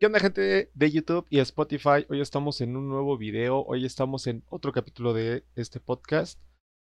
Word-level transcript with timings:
¿Qué 0.00 0.06
onda 0.06 0.18
gente 0.18 0.70
de 0.72 0.90
YouTube 0.90 1.26
y 1.28 1.40
Spotify? 1.40 2.06
Hoy 2.08 2.22
estamos 2.22 2.62
en 2.62 2.74
un 2.74 2.88
nuevo 2.88 3.18
video, 3.18 3.62
hoy 3.66 3.84
estamos 3.84 4.26
en 4.26 4.42
otro 4.48 4.72
capítulo 4.72 5.12
de 5.12 5.44
este 5.56 5.78
podcast. 5.78 6.40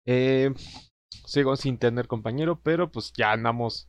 Eh, 0.07 0.55
sigo 1.27 1.57
sin 1.57 1.77
tener 1.77 2.07
compañero, 2.07 2.61
pero 2.63 2.93
pues 2.93 3.13
ya 3.17 3.33
andamos 3.33 3.89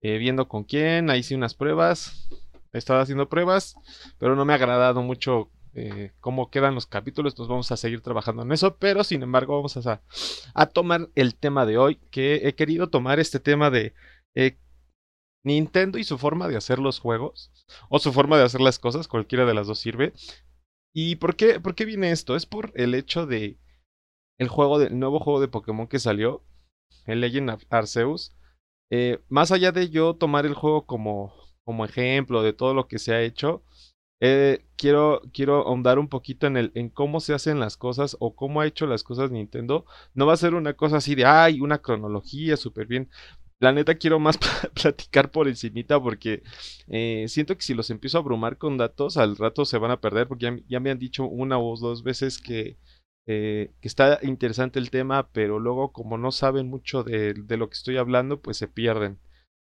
eh, 0.00 0.16
viendo 0.16 0.48
con 0.48 0.64
quién, 0.64 1.10
ahí 1.10 1.22
sí 1.22 1.34
unas 1.34 1.52
pruebas. 1.52 2.30
He 2.72 2.78
estado 2.78 3.00
haciendo 3.00 3.28
pruebas, 3.28 3.74
pero 4.18 4.36
no 4.36 4.46
me 4.46 4.54
ha 4.54 4.56
agradado 4.56 5.02
mucho 5.02 5.50
eh, 5.74 6.12
cómo 6.20 6.48
quedan 6.48 6.74
los 6.74 6.86
capítulos, 6.86 7.34
entonces 7.34 7.50
vamos 7.50 7.70
a 7.72 7.76
seguir 7.76 8.00
trabajando 8.00 8.42
en 8.42 8.52
eso, 8.52 8.78
pero 8.78 9.04
sin 9.04 9.22
embargo 9.22 9.54
vamos 9.54 9.86
a, 9.86 10.00
a 10.54 10.66
tomar 10.66 11.10
el 11.14 11.34
tema 11.34 11.66
de 11.66 11.76
hoy, 11.76 11.96
que 12.10 12.48
he 12.48 12.54
querido 12.54 12.88
tomar 12.88 13.20
este 13.20 13.38
tema 13.38 13.68
de 13.68 13.92
Nintendo 15.44 15.98
y 15.98 16.04
su 16.04 16.18
forma 16.18 16.48
de 16.48 16.56
hacer 16.56 16.78
los 16.78 17.00
juegos, 17.00 17.50
o 17.88 17.98
su 17.98 18.12
forma 18.12 18.38
de 18.38 18.44
hacer 18.44 18.60
las 18.60 18.78
cosas, 18.78 19.08
cualquiera 19.08 19.44
de 19.44 19.54
las 19.54 19.66
dos 19.66 19.78
sirve. 19.78 20.12
¿Y 20.94 21.16
por 21.16 21.36
qué, 21.36 21.60
por 21.60 21.74
qué 21.74 21.84
viene 21.84 22.10
esto? 22.10 22.36
Es 22.36 22.46
por 22.46 22.72
el 22.74 22.94
hecho 22.94 23.26
de 23.26 23.58
el 24.38 24.48
juego 24.48 24.78
del 24.78 24.98
nuevo 24.98 25.20
juego 25.20 25.40
de 25.40 25.48
Pokémon 25.48 25.86
que 25.86 25.98
salió, 25.98 26.42
el 27.06 27.20
Legend 27.20 27.58
Arceus. 27.70 28.34
Eh, 28.90 29.20
más 29.28 29.52
allá 29.52 29.72
de 29.72 29.88
yo 29.88 30.14
tomar 30.14 30.46
el 30.46 30.54
juego 30.54 30.86
como, 30.86 31.32
como 31.64 31.84
ejemplo 31.84 32.42
de 32.42 32.52
todo 32.52 32.74
lo 32.74 32.88
que 32.88 32.98
se 32.98 33.14
ha 33.14 33.22
hecho, 33.22 33.62
eh, 34.20 34.64
quiero, 34.76 35.22
quiero 35.32 35.66
ahondar 35.66 35.98
un 35.98 36.08
poquito 36.08 36.46
en, 36.46 36.56
el, 36.56 36.72
en 36.74 36.90
cómo 36.90 37.18
se 37.20 37.34
hacen 37.34 37.58
las 37.58 37.76
cosas 37.76 38.16
o 38.20 38.36
cómo 38.36 38.60
ha 38.60 38.66
hecho 38.66 38.86
las 38.86 39.02
cosas 39.02 39.30
Nintendo. 39.30 39.84
No 40.14 40.26
va 40.26 40.34
a 40.34 40.36
ser 40.36 40.54
una 40.54 40.74
cosa 40.74 40.98
así 40.98 41.14
de, 41.14 41.24
ay, 41.24 41.60
una 41.60 41.78
cronología 41.78 42.56
súper 42.56 42.86
bien. 42.86 43.10
La 43.62 43.70
neta 43.70 43.94
quiero 43.94 44.18
más 44.18 44.38
platicar 44.82 45.30
por 45.30 45.46
encimita 45.46 46.02
porque 46.02 46.42
eh, 46.88 47.26
siento 47.28 47.56
que 47.56 47.62
si 47.62 47.74
los 47.74 47.90
empiezo 47.90 48.18
a 48.18 48.20
abrumar 48.20 48.58
con 48.58 48.76
datos, 48.76 49.16
al 49.16 49.36
rato 49.36 49.64
se 49.64 49.78
van 49.78 49.92
a 49.92 50.00
perder 50.00 50.26
porque 50.26 50.64
ya, 50.68 50.80
me 50.80 50.90
han 50.90 50.98
dicho 50.98 51.24
una 51.24 51.60
o 51.60 51.76
dos 51.76 52.02
veces 52.02 52.38
que, 52.38 52.76
eh, 53.28 53.70
que, 53.80 53.86
está 53.86 54.18
interesante 54.22 54.80
el 54.80 54.90
tema, 54.90 55.28
pero 55.32 55.60
luego 55.60 55.92
como 55.92 56.18
no 56.18 56.32
saben 56.32 56.68
mucho 56.68 57.04
de, 57.04 57.34
lo 57.56 57.68
que 57.68 57.74
estoy 57.74 57.98
hablando, 57.98 58.42
pues 58.42 58.56
se 58.56 58.66
pierden. 58.66 59.20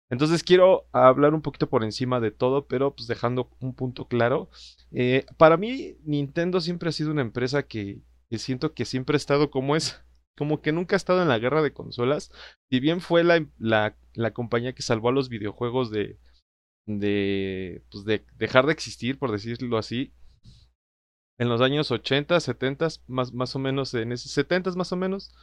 Entonces 0.10 0.44
quiero 0.44 0.88
hablar 0.94 1.34
un 1.34 1.42
poquito 1.42 1.68
por 1.70 1.84
encima 1.84 2.22
de 2.22 2.32
todo, 2.32 2.68
pero 2.68 2.95
pues 2.95 3.06
dejando 3.06 3.50
un 3.60 3.73
punto 3.76 4.08
claro. 4.08 4.50
Eh, 4.94 5.26
para 5.36 5.58
mí, 5.58 5.98
Nintendo 6.06 6.62
siempre 6.62 6.88
ha 6.88 6.94
sido 6.94 7.12
una 7.12 7.22
empresa 7.22 7.64
que 7.64 8.00
siento 8.32 8.73
que 8.73 8.86
siempre 8.86 9.16
ha 9.16 9.18
estado 9.18 9.52
como 9.52 9.76
es 9.76 10.02
como 10.40 10.62
que 10.62 10.72
nunca 10.72 10.95
ha 10.95 10.98
estado 10.98 11.22
en 11.22 11.28
la 11.28 11.38
guerra 11.38 11.62
de 11.62 11.73
consolas. 11.73 12.32
Si 12.70 12.80
bien 12.80 13.02
fue 13.02 13.26
la, 13.26 13.45
la, 13.58 14.32
compañía 14.34 14.73
que 14.73 14.82
salvó 14.82 15.09
a 15.09 15.12
los 15.12 15.28
videojuegos 15.28 15.92
de, 15.92 16.18
de, 16.88 17.84
pues 17.92 18.06
de 18.06 18.26
dejar 18.38 18.66
de 18.66 18.72
existir, 18.72 19.20
por 19.20 19.34
decirlo 19.34 19.78
así, 19.78 20.14
en 21.38 21.50
los 21.50 21.60
años 21.60 21.92
80, 21.92 22.40
70, 22.40 22.88
más, 23.08 23.34
más 23.34 23.54
o 23.58 23.60
menos, 23.60 23.94
en 23.94 24.14
esos 24.14 24.32
70 24.32 24.72
más 24.72 24.94
o 24.94 24.95
menos, 24.95 25.36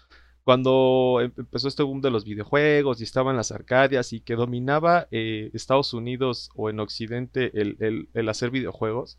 cuando 0.45 1.21
em, 1.21 1.31
empezó 1.37 1.69
este 1.69 1.83
boom 1.83 2.01
de 2.01 2.11
los 2.11 2.25
videojuegos 2.25 3.01
y 3.01 3.05
estaban 3.05 3.37
las 3.37 3.53
arcadias 3.53 4.15
y 4.15 4.21
que 4.21 4.35
dominaba 4.35 5.09
eh, 5.11 5.51
Estados 5.53 5.93
Unidos 5.93 6.49
o 6.55 6.71
en 6.71 6.81
Occidente 6.81 7.51
el, 7.61 7.77
el, 7.81 8.09
el 8.15 8.29
hacer 8.31 8.51
videojuegos. 8.51 9.19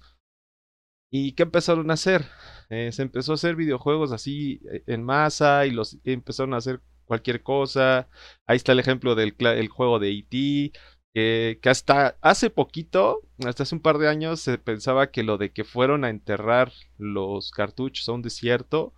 ¿Y 1.11 1.33
qué 1.33 1.44
empezaron 1.44 1.92
a 1.92 1.94
hacer? 1.94 2.25
Eh, 2.70 2.92
se 2.92 3.02
empezó 3.02 3.32
a 3.32 3.36
hacer 3.36 3.56
videojuegos 3.56 4.12
así 4.12 4.62
eh, 4.72 4.84
en 4.88 5.04
masa 5.04 5.66
y 5.66 5.72
los 5.72 5.98
empezaron 6.04 6.54
a 6.54 6.58
hacer 6.58 6.82
cualquier 7.06 7.42
cosa. 7.44 8.10
Ahí 8.46 8.58
está 8.58 8.73
el 8.73 8.80
ejemplo 8.80 9.16
del 9.16 9.36
el 9.40 9.70
juego 9.70 10.00
de 10.00 10.12
E.T. 10.12 10.72
Que, 11.14 11.60
hasta 11.64 12.18
hace 12.22 12.52
poquito, 12.52 13.22
hasta 13.44 13.64
hace 13.64 13.73
un 13.73 13.82
par 13.82 13.98
de 13.98 14.08
años, 14.08 14.40
se 14.40 14.60
pensaba 14.60 15.10
que 15.10 15.23
lo 15.23 15.40
de 15.40 15.52
que 15.52 15.64
fueron 15.64 16.04
a 16.06 16.10
enterrar 16.10 16.72
los 17.00 17.50
cartuchos 17.50 18.08
a 18.08 18.12
un 18.12 18.22
desierto 18.22 18.94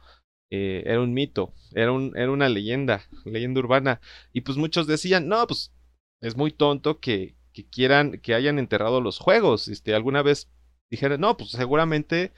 eh, 0.52 0.84
era 0.86 1.00
un 1.00 1.14
mito, 1.14 1.53
era, 1.73 1.94
era 2.16 2.31
una 2.31 2.50
leyenda, 2.50 3.03
leyenda 3.25 3.59
urbana. 3.62 4.02
Y 4.34 4.41
pues 4.41 4.58
muchos 4.58 4.85
decían, 4.88 5.29
no, 5.29 5.47
pues 5.47 5.74
es 6.22 6.35
muy 6.35 6.52
tonto 6.52 7.00
que, 7.00 7.38
que 7.53 7.69
quieran, 7.69 8.19
que 8.19 8.34
hayan 8.34 8.59
enterrado 8.59 9.02
los 9.02 9.19
juegos. 9.19 9.68
Este, 9.68 9.96
alguna 9.96 10.22
vez 10.22 10.52
dijeron, 10.90 11.22
no, 11.22 11.38
pues 11.38 11.52
seguramente 11.52 12.34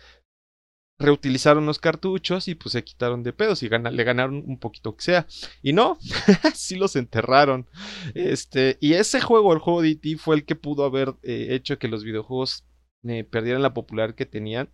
reutilizaron 1.01 1.65
los 1.65 1.79
cartuchos 1.79 2.47
y 2.47 2.55
pues 2.55 2.73
se 2.73 2.83
quitaron 2.83 3.23
de 3.23 3.33
pedos 3.33 3.63
y 3.63 3.69
le 3.69 4.03
ganaron 4.03 4.43
un 4.45 4.59
poquito 4.59 4.95
que 4.95 5.03
sea. 5.03 5.27
Y 5.61 5.73
no, 5.73 5.97
sí 6.53 6.75
los 6.75 6.95
enterraron. 6.95 7.67
Este, 8.13 8.77
y 8.79 8.93
ese 8.93 9.21
juego, 9.21 9.53
el 9.53 9.59
juego 9.59 9.81
de 9.81 9.89
E.T., 9.89 10.17
fue 10.17 10.35
el 10.35 10.45
que 10.45 10.55
pudo 10.55 10.85
haber 10.85 11.15
eh, 11.23 11.47
hecho 11.51 11.77
que 11.79 11.87
los 11.87 12.03
videojuegos 12.03 12.65
eh, 13.03 13.23
perdieran 13.23 13.61
la 13.61 13.73
popularidad 13.73 14.15
que 14.15 14.25
tenían. 14.25 14.71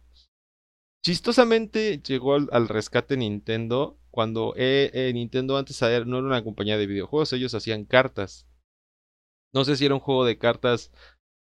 Chistosamente 1.04 2.02
llegó 2.06 2.36
al, 2.36 2.68
rescate 2.68 3.16
Nintendo 3.16 4.00
cuando 4.12 4.54
eh, 4.58 5.12
Nintendo 5.14 5.58
antes 5.58 5.80
no 5.82 6.18
era 6.18 6.28
una 6.28 6.44
compañía 6.44 6.78
de 6.78 6.88
videojuegos, 6.88 7.32
ellos 7.34 7.54
hacían 7.54 7.86
cartas. 7.86 8.48
No 9.54 9.64
sé 9.64 9.78
si 9.78 9.86
era 9.86 9.94
un 9.94 10.02
juego 10.02 10.26
de 10.26 10.38
cartas 10.38 10.92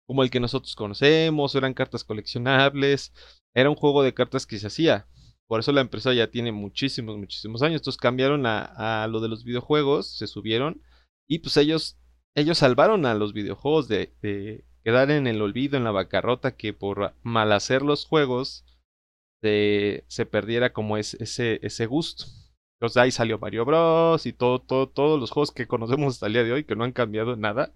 como 0.06 0.22
el 0.22 0.30
que 0.30 0.40
nosotros 0.40 0.74
conocemos, 0.74 1.54
eran 1.54 1.74
cartas 1.74 2.04
coleccionables, 2.04 3.12
era 3.54 3.70
un 3.70 3.76
juego 3.76 4.02
de 4.02 4.14
cartas 4.14 4.46
que 4.46 4.58
se 4.58 4.66
hacía. 4.66 5.06
Por 5.46 5.60
eso 5.60 5.72
la 5.72 5.80
empresa 5.80 6.12
ya 6.12 6.30
tiene 6.30 6.52
muchísimos, 6.52 7.16
muchísimos 7.16 7.62
años. 7.62 7.80
Entonces 7.80 8.00
cambiaron 8.00 8.44
a, 8.46 9.06
lo 9.08 9.20
de 9.20 9.28
los 9.28 9.44
videojuegos, 9.44 10.16
se 10.16 10.26
subieron 10.26 10.82
y 11.28 11.38
pues 11.38 11.56
ellos, 11.56 11.98
ellos 12.34 12.58
salvaron 12.58 13.06
a 13.06 13.14
los 13.14 13.32
videojuegos 13.32 13.88
de, 13.88 14.64
quedar 14.82 15.10
en 15.10 15.26
el 15.26 15.40
olvido, 15.40 15.76
en 15.76 15.84
la 15.84 15.90
bancarrota, 15.90 16.56
que 16.56 16.72
por 16.72 17.14
mal 17.22 17.52
hacer 17.52 17.82
los 17.82 18.04
juegos 18.04 18.64
se, 19.42 20.04
se 20.08 20.26
perdiera 20.26 20.72
como 20.72 20.96
ese, 20.96 21.18
ese 21.62 21.86
gusto. 21.86 22.26
Entonces 22.84 23.02
ahí 23.02 23.10
salió 23.10 23.38
Mario 23.38 23.64
Bros. 23.64 24.26
y 24.26 24.32
todo, 24.32 24.60
todo, 24.60 24.88
todos 24.88 25.18
los 25.18 25.30
juegos 25.30 25.52
que 25.52 25.66
conocemos 25.66 26.14
hasta 26.14 26.26
el 26.26 26.34
día 26.34 26.44
de 26.44 26.52
hoy, 26.52 26.64
que 26.64 26.76
no 26.76 26.84
han 26.84 26.92
cambiado 26.92 27.36
nada. 27.36 27.74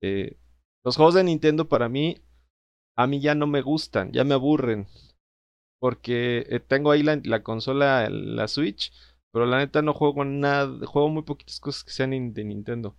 Eh, 0.00 0.38
los 0.84 0.96
juegos 0.96 1.14
de 1.14 1.24
Nintendo 1.24 1.68
para 1.68 1.88
mí, 1.88 2.22
a 2.96 3.06
mí 3.06 3.20
ya 3.20 3.34
no 3.34 3.46
me 3.46 3.60
gustan, 3.60 4.12
ya 4.12 4.24
me 4.24 4.34
aburren. 4.34 4.86
Porque 5.80 6.46
eh, 6.48 6.60
tengo 6.60 6.90
ahí 6.90 7.02
la, 7.02 7.42
consola, 7.42 8.08
la 8.10 8.48
Switch, 8.48 8.92
pero 9.32 9.46
la 9.46 9.58
neta 9.58 9.82
no 9.82 9.92
juego 9.92 10.24
nada, 10.24 10.86
juego 10.86 11.08
muy 11.08 11.22
poquitas 11.22 11.60
cosas 11.60 11.84
que 11.84 11.90
sean 11.92 12.10
de 12.32 12.44
Nintendo. 12.44 12.96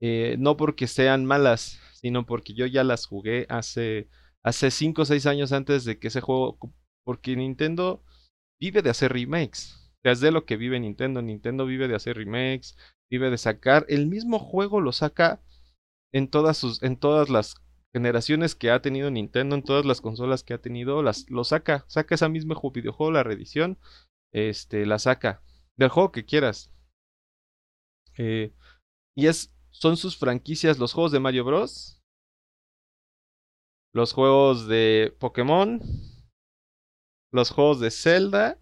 Eh, 0.00 0.36
no 0.38 0.56
porque 0.56 0.86
sean 0.86 1.24
malas, 1.24 1.80
sino 1.94 2.26
porque 2.26 2.54
yo 2.54 2.66
ya 2.66 2.84
las 2.84 3.06
jugué 3.06 3.46
hace 3.48 4.08
hace 4.46 4.70
5 4.70 5.02
o 5.02 5.04
6 5.04 5.26
años 5.26 5.50
antes 5.50 5.84
de 5.84 5.98
que 5.98 6.06
ese 6.06 6.20
juego, 6.20 6.56
porque 7.04 7.34
Nintendo 7.34 8.04
vive 8.60 8.80
de 8.80 8.90
hacer 8.90 9.12
remakes. 9.12 9.92
Es 10.04 10.20
de 10.20 10.30
lo 10.30 10.44
que 10.44 10.56
vive 10.56 10.78
Nintendo. 10.78 11.20
Nintendo 11.20 11.66
vive 11.66 11.88
de 11.88 11.96
hacer 11.96 12.16
remakes, 12.16 12.76
vive 13.10 13.28
de 13.28 13.38
sacar 13.38 13.84
el 13.88 14.06
mismo 14.06 14.38
juego, 14.38 14.80
lo 14.80 14.92
saca 14.92 15.42
en 16.12 16.28
todas 16.28 16.56
sus, 16.56 16.80
en 16.84 16.96
todas 16.96 17.28
las 17.28 17.56
generaciones 17.96 18.54
que 18.54 18.70
ha 18.70 18.82
tenido 18.82 19.10
Nintendo, 19.10 19.54
en 19.54 19.62
todas 19.62 19.86
las 19.86 20.02
consolas 20.02 20.42
que 20.42 20.52
ha 20.52 20.60
tenido, 20.60 21.02
las, 21.02 21.30
lo 21.30 21.44
saca, 21.44 21.86
saca 21.88 22.14
esa 22.14 22.28
misma 22.28 22.54
videojuego, 22.74 23.10
la 23.10 23.22
reedición, 23.22 23.78
este, 24.34 24.84
la 24.84 24.98
saca, 24.98 25.42
del 25.78 25.88
juego 25.88 26.12
que 26.12 26.26
quieras. 26.26 26.70
Eh, 28.18 28.52
y 29.16 29.28
es, 29.28 29.56
son 29.70 29.96
sus 29.96 30.18
franquicias, 30.18 30.78
los 30.78 30.92
juegos 30.92 31.10
de 31.10 31.20
Mario 31.20 31.46
Bros, 31.46 32.02
los 33.94 34.12
juegos 34.12 34.68
de 34.68 35.16
Pokémon, 35.18 35.80
los 37.32 37.50
juegos 37.50 37.80
de 37.80 37.90
Zelda, 37.90 38.60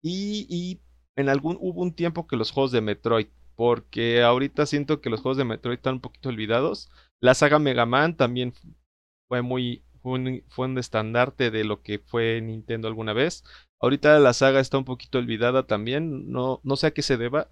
y, 0.00 0.46
y 0.48 0.80
en 1.16 1.28
algún, 1.28 1.58
hubo 1.60 1.82
un 1.82 1.92
tiempo 1.92 2.28
que 2.28 2.36
los 2.36 2.52
juegos 2.52 2.70
de 2.70 2.82
Metroid 2.82 3.26
porque 3.56 4.22
ahorita 4.22 4.66
siento 4.66 5.00
que 5.00 5.10
los 5.10 5.20
juegos 5.20 5.36
de 5.36 5.44
Metroid 5.44 5.76
están 5.76 5.94
un 5.94 6.00
poquito 6.00 6.28
olvidados. 6.28 6.90
La 7.20 7.34
saga 7.34 7.58
Mega 7.58 7.86
Man 7.86 8.16
también 8.16 8.54
fue 9.28 9.42
muy 9.42 9.84
fue 10.02 10.66
un, 10.66 10.78
estandarte 10.78 11.50
de 11.50 11.64
lo 11.64 11.82
que 11.82 11.98
fue 12.00 12.40
Nintendo 12.40 12.88
alguna 12.88 13.12
vez. 13.12 13.44
Ahorita 13.80 14.18
la 14.18 14.32
saga 14.32 14.60
está 14.60 14.78
un 14.78 14.84
poquito 14.84 15.18
olvidada 15.18 15.66
también, 15.66 16.30
no, 16.30 16.60
no 16.64 16.76
sé 16.76 16.88
a 16.88 16.90
qué 16.92 17.02
se 17.02 17.16
deba 17.16 17.50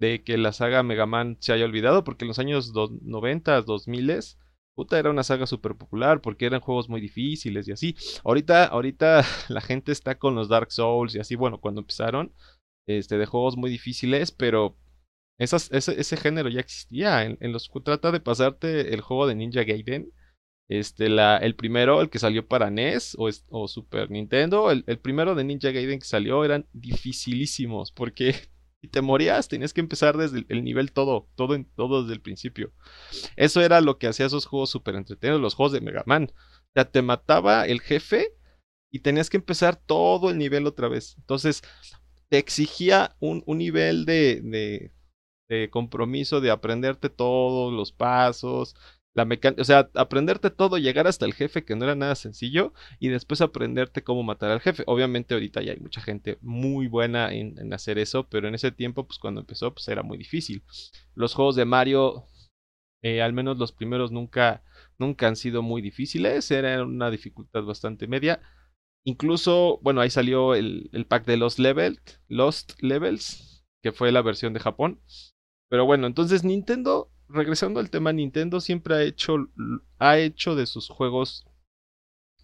de 0.00 0.22
que 0.24 0.36
la 0.38 0.52
saga 0.52 0.82
Mega 0.82 1.06
Man 1.06 1.36
se 1.40 1.52
haya 1.52 1.64
olvidado, 1.64 2.04
porque 2.04 2.24
en 2.24 2.28
los 2.28 2.38
años 2.38 2.72
90, 2.74 3.62
2000 3.62 4.36
puta, 4.74 4.98
era 4.98 5.10
una 5.10 5.22
saga 5.22 5.46
súper 5.46 5.76
popular 5.76 6.20
porque 6.20 6.46
eran 6.46 6.60
juegos 6.60 6.88
muy 6.88 7.00
difíciles 7.00 7.68
y 7.68 7.72
así. 7.72 7.96
Ahorita, 8.24 8.64
ahorita 8.66 9.24
la 9.48 9.60
gente 9.60 9.92
está 9.92 10.18
con 10.18 10.34
los 10.34 10.48
Dark 10.48 10.72
Souls 10.72 11.14
y 11.14 11.20
así, 11.20 11.36
bueno, 11.36 11.60
cuando 11.60 11.80
empezaron, 11.80 12.32
este, 12.86 13.16
de 13.18 13.26
juegos 13.26 13.56
muy 13.56 13.70
difíciles, 13.70 14.32
pero 14.32 14.76
ese, 15.38 16.16
género 16.16 16.48
ya 16.48 16.60
existía. 16.60 17.24
En, 17.24 17.52
los 17.52 17.70
trata 17.84 18.12
de 18.12 18.20
pasarte 18.20 18.94
el 18.94 19.00
juego 19.00 19.26
de 19.26 19.34
Ninja 19.34 19.64
Gaiden. 19.64 20.12
Este, 20.68 21.10
la, 21.10 21.36
el 21.36 21.56
primero, 21.56 22.00
el 22.00 22.08
que 22.08 22.18
salió 22.18 22.48
para 22.48 22.70
NES 22.70 23.16
o, 23.18 23.28
o 23.50 23.68
Super 23.68 24.10
Nintendo, 24.10 24.70
el, 24.70 24.82
el, 24.86 24.98
primero 24.98 25.34
de 25.34 25.44
Ninja 25.44 25.70
Gaiden 25.70 25.98
que 25.98 26.06
salió 26.06 26.42
eran 26.42 26.66
dificilísimos 26.72 27.92
porque 27.92 28.34
y 28.84 28.88
te 28.88 29.00
morías, 29.00 29.48
tenías 29.48 29.72
que 29.72 29.80
empezar 29.80 30.18
desde 30.18 30.44
el 30.50 30.62
nivel 30.62 30.92
todo, 30.92 31.26
todo, 31.36 31.54
en, 31.54 31.64
todo 31.74 32.02
desde 32.02 32.12
el 32.12 32.20
principio. 32.20 32.70
Eso 33.34 33.62
era 33.62 33.80
lo 33.80 33.96
que 33.96 34.08
hacía 34.08 34.26
esos 34.26 34.44
juegos 34.44 34.68
súper 34.68 34.94
entretenidos, 34.94 35.40
los 35.40 35.54
juegos 35.54 35.72
de 35.72 35.80
Mega 35.80 36.02
Man. 36.04 36.30
O 36.34 36.70
sea, 36.74 36.90
te 36.90 37.00
mataba 37.00 37.66
el 37.66 37.80
jefe 37.80 38.34
y 38.92 38.98
tenías 38.98 39.30
que 39.30 39.38
empezar 39.38 39.76
todo 39.76 40.28
el 40.28 40.36
nivel 40.36 40.66
otra 40.66 40.88
vez. 40.88 41.16
Entonces, 41.16 41.62
te 42.28 42.36
exigía 42.36 43.16
un, 43.20 43.42
nivel 43.46 44.04
de, 44.04 44.42
de, 44.44 44.92
compromiso, 45.70 46.40
de 46.40 46.50
aprenderte 46.50 47.10
todos 47.10 47.72
los 47.72 47.92
pasos, 47.92 48.74
la 49.14 49.24
mecánica, 49.24 49.62
o 49.62 49.64
sea, 49.64 49.90
aprenderte 49.94 50.50
todo, 50.50 50.76
llegar 50.76 51.06
hasta 51.06 51.24
el 51.24 51.34
jefe, 51.34 51.64
que 51.64 51.76
no 51.76 51.84
era 51.84 51.94
nada 51.94 52.16
sencillo, 52.16 52.72
y 52.98 53.08
después 53.08 53.40
aprenderte 53.40 54.02
cómo 54.02 54.24
matar 54.24 54.50
al 54.50 54.60
jefe. 54.60 54.82
Obviamente 54.86 55.34
ahorita 55.34 55.62
ya 55.62 55.72
hay 55.72 55.78
mucha 55.78 56.00
gente 56.00 56.38
muy 56.42 56.88
buena 56.88 57.32
en, 57.32 57.72
hacer 57.72 57.98
eso, 57.98 58.28
pero 58.28 58.48
en 58.48 58.54
ese 58.56 58.72
tiempo, 58.72 59.06
pues 59.06 59.18
cuando 59.18 59.40
empezó, 59.40 59.72
pues 59.72 59.86
era 59.88 60.02
muy 60.02 60.18
difícil. 60.18 60.64
Los 61.14 61.34
juegos 61.34 61.54
de 61.56 61.64
Mario, 61.64 62.24
eh, 63.02 63.22
al 63.22 63.32
menos 63.32 63.56
los 63.58 63.72
primeros 63.72 64.10
nunca, 64.10 64.64
nunca 64.98 65.28
han 65.28 65.36
sido 65.36 65.62
muy 65.62 65.80
difíciles, 65.80 66.50
era 66.50 66.82
una 66.82 67.10
dificultad 67.10 67.62
bastante 67.62 68.08
media. 68.08 68.40
Incluso, 69.06 69.78
bueno, 69.82 70.00
ahí 70.00 70.10
salió 70.10 70.54
el, 70.54 71.06
pack 71.08 71.24
de 71.26 71.36
los 71.36 71.58
Lost 71.58 72.82
Levels, 72.82 73.64
que 73.82 73.92
fue 73.92 74.10
la 74.10 74.22
versión 74.22 74.54
de 74.54 74.60
Japón. 74.60 75.00
Pero 75.68 75.86
bueno, 75.86 76.06
entonces 76.06 76.44
Nintendo 76.44 77.10
regresando 77.28 77.80
al 77.80 77.90
tema, 77.90 78.12
Nintendo 78.12 78.60
siempre 78.60 78.94
ha 78.94 79.02
hecho, 79.02 79.36
ha 79.98 80.18
hecho 80.18 80.54
de 80.54 80.66
sus 80.66 80.88
juegos, 80.88 81.46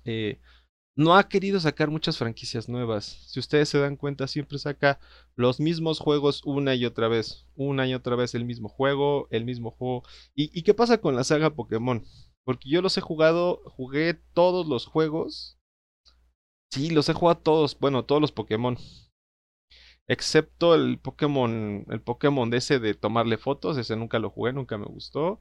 eh, 0.05 0.41
no 0.97 1.17
ha 1.17 1.29
querido 1.29 1.61
sacar 1.61 1.91
muchas 1.91 2.19
franquicias 2.19 2.69
nuevas. 2.69 3.05
Si 3.27 3.41
ustedes 3.41 3.69
se 3.69 3.79
dan 3.79 3.97
cuenta, 3.97 4.27
siempre 4.27 4.59
saca 4.59 4.99
los 5.37 5.61
mismos 5.61 5.99
juegos 5.99 6.43
una 6.45 6.75
y 6.75 6.85
otra 6.85 7.09
vez, 7.09 7.47
una 7.55 7.87
y 7.87 7.95
otra 7.95 8.17
vez 8.17 8.35
el 8.35 8.45
mismo 8.45 8.69
juego, 8.69 9.29
el 9.31 9.45
mismo 9.45 9.71
juego. 9.71 10.03
¿Y, 10.35 10.51
y 10.59 10.63
qué 10.63 10.75
pasa 10.75 11.01
con 11.01 11.17
la 11.17 11.25
saga 11.25 11.55
Pokémon? 11.55 12.05
Porque 12.45 12.69
yo 12.69 12.83
los 12.83 12.99
he 12.99 13.01
jugado, 13.01 13.63
jugué 13.65 14.15
todos 14.35 14.67
los 14.67 14.87
juegos. 14.87 15.59
Sí, 16.73 16.91
los 16.91 17.09
he 17.09 17.15
jugado 17.15 17.41
todos, 17.41 17.79
bueno, 17.79 18.05
todos 18.05 18.21
los 18.21 18.33
Pokémon. 18.33 18.77
Excepto 20.11 20.75
el 20.75 20.99
Pokémon, 20.99 21.87
el 21.89 22.01
Pokémon 22.03 22.51
de 22.51 22.57
ese 22.57 22.81
de 22.81 22.95
tomarle 22.95 23.39
fotos, 23.39 23.79
ese 23.79 23.95
nunca 23.95 24.19
lo 24.19 24.31
jugué, 24.31 24.53
nunca 24.53 24.77
me 24.77 24.87
gustó. 24.87 25.41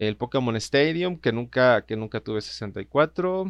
El 0.00 0.16
Pokémon 0.16 0.56
Stadium, 0.56 1.20
que 1.20 1.30
nunca, 1.30 1.86
que 1.86 1.96
nunca 1.96 2.20
tuve 2.20 2.40
64. 2.40 3.44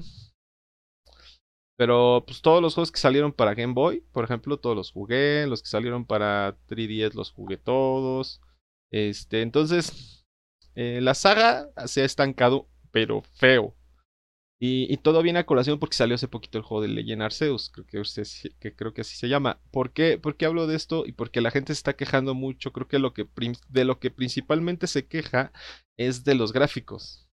Pero 1.79 2.25
pues 2.27 2.43
todos 2.43 2.61
los 2.61 2.75
juegos 2.75 2.93
que 2.93 3.01
salieron 3.01 3.33
para 3.33 3.55
Game 3.55 3.73
Boy, 3.73 4.03
por 4.13 4.25
ejemplo, 4.25 4.59
todos 4.59 4.77
los 4.77 4.93
jugué. 4.93 5.47
Los 5.47 5.63
que 5.63 5.69
salieron 5.69 6.05
para 6.05 6.59
3DS 6.69 7.15
los 7.15 7.33
jugué 7.33 7.57
todos. 7.57 8.43
Este, 8.91 9.41
entonces, 9.41 10.27
eh, 10.75 11.01
la 11.01 11.15
saga 11.15 11.71
se 11.87 12.03
ha 12.03 12.05
estancado, 12.05 12.69
pero 12.91 13.23
feo. 13.23 13.75
Y, 14.67 14.97
todo 14.99 15.23
viene 15.23 15.41
a 15.41 15.47
colación 15.47 15.79
porque 15.79 15.95
salió 15.95 16.15
hace 16.15 16.27
poquito 16.27 16.57
el 16.57 16.65
juego 16.65 16.81
de 16.81 16.89
Legend 16.89 17.21
Arceus, 17.21 17.69
creo 17.69 17.87
que, 17.87 18.01
usted, 18.01 18.27
que 18.59 18.75
creo 18.75 18.95
que 18.95 19.03
así 19.03 19.15
se 19.15 19.29
llama. 19.29 19.61
¿Por 19.71 19.93
qué? 19.93 20.17
¿Por 20.19 20.37
qué 20.39 20.47
hablo 20.47 20.67
de 20.67 20.75
esto? 20.75 21.05
Y 21.05 21.13
porque 21.13 21.43
la 21.43 21.51
gente 21.51 21.75
se 21.75 21.79
está 21.79 21.97
quejando 21.97 22.35
mucho. 22.35 22.73
Creo 22.73 22.89
que, 22.89 22.99
lo 22.99 23.13
que 23.13 23.29
de 23.69 23.85
lo 23.85 23.99
que 24.01 24.11
principalmente 24.11 24.87
se 24.87 25.07
queja 25.07 25.53
es 25.99 26.25
de 26.25 26.35
los 26.35 26.55
gráficos. 26.55 27.29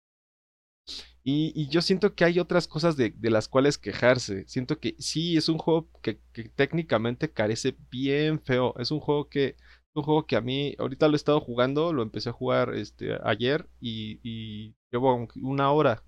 Y, 1.23 1.67
yo 1.69 1.81
siento 1.81 2.15
que 2.15 2.23
hay 2.23 2.39
otras 2.39 2.67
cosas 2.69 2.95
de, 2.95 3.13
las 3.23 3.49
cuales 3.49 3.77
quejarse. 3.77 4.45
Siento 4.47 4.79
que 4.79 4.95
sí, 4.97 5.35
es 5.35 5.49
un 5.49 5.57
juego 5.57 5.89
que, 6.01 6.21
técnicamente 6.55 7.31
carece 7.33 7.75
bien 7.91 8.39
feo. 8.41 8.73
Es 8.79 8.91
un 8.91 9.01
juego 9.01 9.27
que 9.29 9.57
un 9.93 10.03
juego 10.03 10.25
que 10.27 10.35
a 10.37 10.41
mí, 10.41 10.75
ahorita 10.79 11.07
lo 11.07 11.15
he 11.15 11.17
estado 11.17 11.41
jugando, 11.41 11.91
lo 11.91 12.03
empecé 12.03 12.29
a 12.29 12.33
jugar 12.33 12.75
este, 12.75 13.17
ayer 13.23 13.67
y, 13.81 14.19
y 14.23 14.75
llevo 14.91 15.27
una 15.35 15.71
hora 15.71 16.03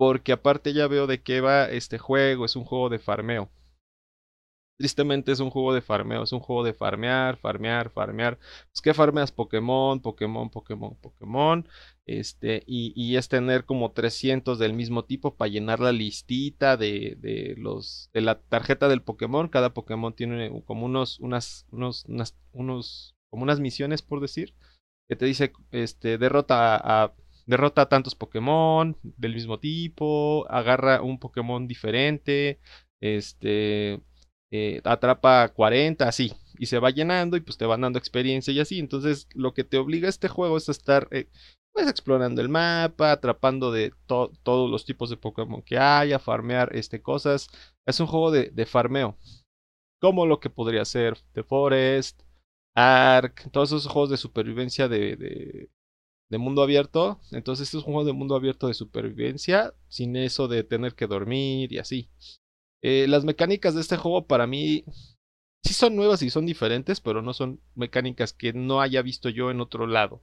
porque 0.00 0.32
aparte 0.32 0.72
ya 0.72 0.88
veo 0.88 1.06
de 1.06 1.22
qué 1.22 1.42
va 1.42 1.66
este 1.66 1.98
juego, 1.98 2.46
es 2.46 2.56
un 2.56 2.64
juego 2.64 2.88
de 2.88 2.98
farmeo. 2.98 3.50
Tristemente 4.78 5.30
es 5.30 5.40
un 5.40 5.50
juego 5.50 5.74
de 5.74 5.82
farmeo, 5.82 6.22
es 6.22 6.32
un 6.32 6.40
juego 6.40 6.64
de 6.64 6.72
farmear, 6.72 7.36
farmear, 7.36 7.90
farmear. 7.90 8.38
Es 8.74 8.80
que 8.80 8.94
farmeas 8.94 9.30
Pokémon, 9.30 10.00
Pokémon, 10.00 10.48
Pokémon, 10.48 10.96
Pokémon. 11.02 11.68
Este, 12.06 12.62
y, 12.66 13.14
es 13.16 13.28
tener 13.28 13.66
como 13.66 13.92
300 13.92 14.58
del 14.58 14.72
mismo 14.72 15.04
tipo 15.04 15.36
para 15.36 15.50
llenar 15.50 15.80
la 15.80 15.92
listita 15.92 16.78
de, 16.78 17.18
de, 17.18 17.54
los, 17.58 18.08
de 18.14 18.22
la 18.22 18.40
tarjeta 18.40 18.88
del 18.88 19.02
Pokémon. 19.02 19.48
Cada 19.48 19.74
Pokémon 19.74 20.14
tiene 20.14 20.50
como 20.64 20.86
unos, 20.86 21.20
unas, 21.20 21.66
unos, 21.72 22.06
unos, 22.52 23.16
como 23.28 23.42
unas 23.42 23.60
misiones 23.60 24.00
por 24.00 24.22
decir. 24.22 24.54
Que 25.10 25.16
te 25.16 25.26
dice, 25.26 25.52
este, 25.72 26.16
derrota 26.16 26.74
a 26.76 27.12
derrota 27.46 27.82
a 27.82 27.88
tantos 27.88 28.14
Pokémon 28.14 28.96
del 29.02 29.34
mismo 29.34 29.58
tipo, 29.58 30.46
agarra 30.50 31.02
un 31.02 31.18
Pokémon 31.18 31.66
diferente, 31.66 32.60
este, 33.00 34.00
eh, 34.52 34.80
atrapa 34.84 35.48
40, 35.48 36.08
así, 36.08 36.32
y 36.58 36.66
se 36.66 36.78
va 36.78 36.90
llenando 36.90 37.36
y 37.36 37.40
pues 37.40 37.56
te 37.56 37.66
van 37.66 37.80
dando 37.82 37.98
experiencia 37.98 38.52
y 38.52 38.60
así. 38.60 38.78
Entonces 38.78 39.28
lo 39.34 39.54
que 39.54 39.64
te 39.64 39.78
obliga 39.78 40.08
este 40.08 40.28
juego 40.28 40.56
es 40.56 40.68
a 40.68 40.72
estar 40.72 41.08
eh, 41.12 41.28
pues 41.72 41.88
explorando 41.88 42.40
el 42.40 42.48
mapa, 42.48 43.12
atrapando 43.12 43.72
de 43.72 43.92
todos 44.06 44.70
los 44.70 44.84
tipos 44.84 45.10
de 45.10 45.16
Pokémon 45.16 45.62
que 45.62 45.78
haya, 45.78 46.18
farmear 46.18 46.74
este, 46.76 47.00
cosas. 47.02 47.48
Es 47.86 48.00
un 48.00 48.06
juego 48.06 48.30
de, 48.30 48.50
de 48.50 48.66
farmeo. 48.66 49.16
Como 50.00 50.26
lo 50.26 50.40
que 50.40 50.50
podría 50.50 50.84
ser 50.84 51.18
The 51.32 51.44
Forest, 51.44 52.22
Ark, 52.74 53.50
todos 53.52 53.70
esos 53.70 53.86
juegos 53.86 54.10
de 54.10 54.16
supervivencia 54.16 54.88
de 54.88 55.70
mundo 56.38 56.62
abierto. 56.62 57.20
Entonces, 57.32 57.68
este 57.68 57.78
es 57.78 57.84
un 57.84 57.92
juego 57.92 58.04
de 58.06 58.12
mundo 58.12 58.36
abierto 58.36 58.68
de 58.68 58.74
supervivencia, 58.74 59.74
sin 59.88 60.16
eso 60.16 60.48
de 60.48 60.64
tener 60.64 60.94
que 60.94 61.06
dormir 61.06 61.72
y 61.72 61.78
así. 61.78 62.08
Eh, 62.82 63.06
las 63.08 63.24
mecánicas 63.24 63.74
de 63.74 63.82
este 63.82 63.96
juego 63.96 64.26
para 64.26 64.46
mí 64.46 64.84
sí 65.64 65.74
son 65.74 65.96
nuevas 65.96 66.22
y 66.22 66.30
son 66.30 66.46
diferentes, 66.46 67.00
pero 67.00 67.22
no 67.22 67.32
son 67.32 67.60
mecánicas 67.74 68.32
que 68.32 68.52
no 68.52 68.80
haya 68.80 69.02
visto 69.02 69.28
yo 69.28 69.50
en 69.50 69.60
otro 69.60 69.86
lado. 69.86 70.22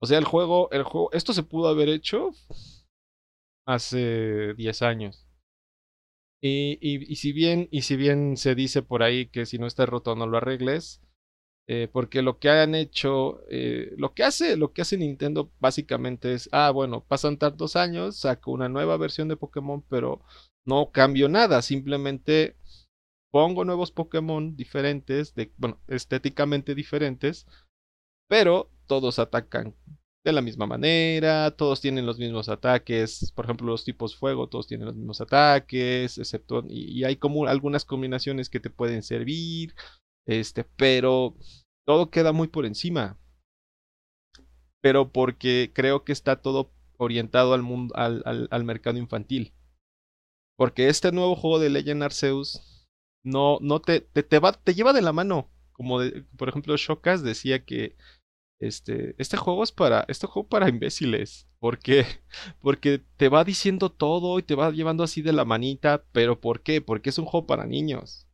O 0.00 0.06
sea, 0.06 0.18
el 0.18 0.24
juego, 0.24 0.70
el 0.72 0.82
juego, 0.82 1.10
esto 1.12 1.32
se 1.32 1.42
pudo 1.42 1.68
haber 1.68 1.88
hecho 1.88 2.30
hace 3.66 4.54
10 4.54 4.82
años. 4.82 5.26
Y, 6.44 6.78
y, 6.80 7.16
si 7.16 7.32
bien, 7.32 7.68
y 7.70 7.82
si 7.82 7.94
bien 7.94 8.36
se 8.36 8.56
dice 8.56 8.82
por 8.82 9.04
ahí 9.04 9.28
que 9.28 9.46
si 9.46 9.58
no 9.58 9.68
está 9.68 9.86
roto 9.86 10.16
no 10.16 10.26
lo 10.26 10.38
arregles, 10.38 11.00
eh, 11.68 11.88
porque 11.92 12.22
lo 12.22 12.38
que 12.38 12.50
han 12.50 12.74
hecho, 12.74 13.42
eh, 13.48 13.92
lo 13.96 14.14
que 14.14 14.24
hace, 14.24 14.56
lo 14.56 14.72
que 14.72 14.82
hace 14.82 14.96
Nintendo 14.96 15.52
básicamente 15.60 16.34
es, 16.34 16.48
ah, 16.52 16.70
bueno, 16.70 17.04
pasan 17.04 17.38
tantos 17.38 17.76
años, 17.76 18.16
saco 18.16 18.50
una 18.50 18.68
nueva 18.68 18.96
versión 18.96 19.28
de 19.28 19.36
Pokémon, 19.36 19.82
pero 19.88 20.20
no 20.66 20.90
cambio 20.90 21.28
nada, 21.28 21.62
simplemente 21.62 22.56
pongo 23.30 23.64
nuevos 23.64 23.92
Pokémon 23.92 24.56
diferentes, 24.56 25.34
bueno, 25.56 25.80
estéticamente 25.88 26.74
diferentes, 26.74 27.46
pero 28.28 28.70
todos 28.86 29.18
atacan 29.18 29.74
de 30.24 30.32
la 30.32 30.42
misma 30.42 30.66
manera, 30.66 31.50
todos 31.52 31.80
tienen 31.80 32.06
los 32.06 32.18
mismos 32.18 32.48
ataques, 32.48 33.32
por 33.34 33.44
ejemplo 33.44 33.66
los 33.68 33.84
tipos 33.84 34.16
fuego, 34.16 34.48
todos 34.48 34.66
tienen 34.66 34.86
los 34.86 34.94
mismos 34.94 35.20
ataques, 35.20 36.18
excepto, 36.18 36.64
y 36.68 37.04
hay 37.04 37.18
algunas 37.48 37.84
combinaciones 37.84 38.48
que 38.48 38.60
te 38.60 38.70
pueden 38.70 39.02
servir, 39.02 39.74
este, 40.26 40.64
pero 40.64 41.36
todo 41.86 42.10
queda 42.10 42.32
muy 42.32 42.48
por 42.48 42.66
encima. 42.66 43.18
Pero 44.80 45.12
porque 45.12 45.70
creo 45.74 46.04
que 46.04 46.12
está 46.12 46.40
todo 46.40 46.72
orientado 46.96 47.54
al 47.54 47.62
mundo, 47.62 47.94
al, 47.96 48.22
al, 48.24 48.64
mercado 48.64 48.98
infantil. 48.98 49.54
Porque 50.56 50.88
este 50.88 51.12
nuevo 51.12 51.36
juego 51.36 51.58
de 51.58 51.70
Legend 51.70 52.02
Arceus 52.02 52.88
no, 53.24 53.58
no 53.60 53.80
te, 53.80 54.00
te, 54.00 54.38
va, 54.38 54.52
te 54.52 54.74
lleva 54.74 54.92
de 54.92 55.02
la 55.02 55.12
mano. 55.12 55.50
Como 55.72 55.98
por 56.36 56.48
ejemplo, 56.48 56.76
Shokas 56.76 57.22
decía 57.22 57.64
que 57.64 57.96
este, 58.60 59.14
este 59.18 59.36
juego 59.36 59.64
es 59.64 59.72
para, 59.72 60.04
este 60.08 60.26
juego 60.26 60.48
para 60.48 60.68
imbéciles. 60.68 61.48
Porque, 61.58 62.04
porque 62.60 63.02
te 63.16 63.28
va 63.28 63.44
diciendo 63.44 63.90
todo 63.90 64.38
y 64.38 64.42
te 64.42 64.54
va 64.54 64.70
llevando 64.70 65.04
así 65.04 65.22
de 65.22 65.32
la 65.32 65.44
manita. 65.44 66.04
Pero 66.12 66.40
¿por 66.40 66.62
qué? 66.62 66.80
Porque 66.80 67.10
es 67.10 67.18
un 67.18 67.26
juego 67.26 67.46
para 67.46 67.66
niños 67.66 68.28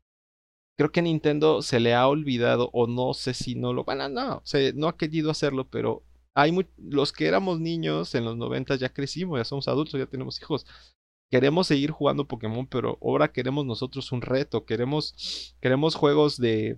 creo 0.78 0.92
que 0.92 1.02
Nintendo 1.02 1.60
se 1.60 1.80
le 1.80 1.92
ha 1.92 2.06
olvidado 2.06 2.70
o 2.72 2.86
no 2.86 3.12
sé 3.12 3.34
si 3.34 3.56
no 3.56 3.72
lo 3.72 3.82
van 3.82 4.00
a, 4.00 4.08
no, 4.08 4.40
se, 4.44 4.72
no 4.74 4.86
ha 4.86 4.96
querido 4.96 5.30
hacerlo, 5.30 5.68
pero 5.68 6.04
hay 6.34 6.56
los 6.76 7.12
que 7.12 7.26
éramos 7.26 7.58
niños 7.58 8.14
en 8.14 8.24
los 8.24 8.36
90 8.36 8.76
ya 8.76 8.88
crecimos, 8.92 9.40
ya 9.40 9.44
somos 9.44 9.66
adultos, 9.66 9.98
ya 9.98 10.06
tenemos 10.06 10.40
hijos. 10.40 10.66
Queremos 11.30 11.66
seguir 11.66 11.90
jugando 11.90 12.28
Pokémon, 12.28 12.66
pero 12.68 12.96
ahora 13.02 13.32
queremos 13.32 13.66
nosotros 13.66 14.12
un 14.12 14.22
reto, 14.22 14.64
queremos 14.64 15.56
queremos 15.60 15.96
juegos 15.96 16.38
de 16.38 16.76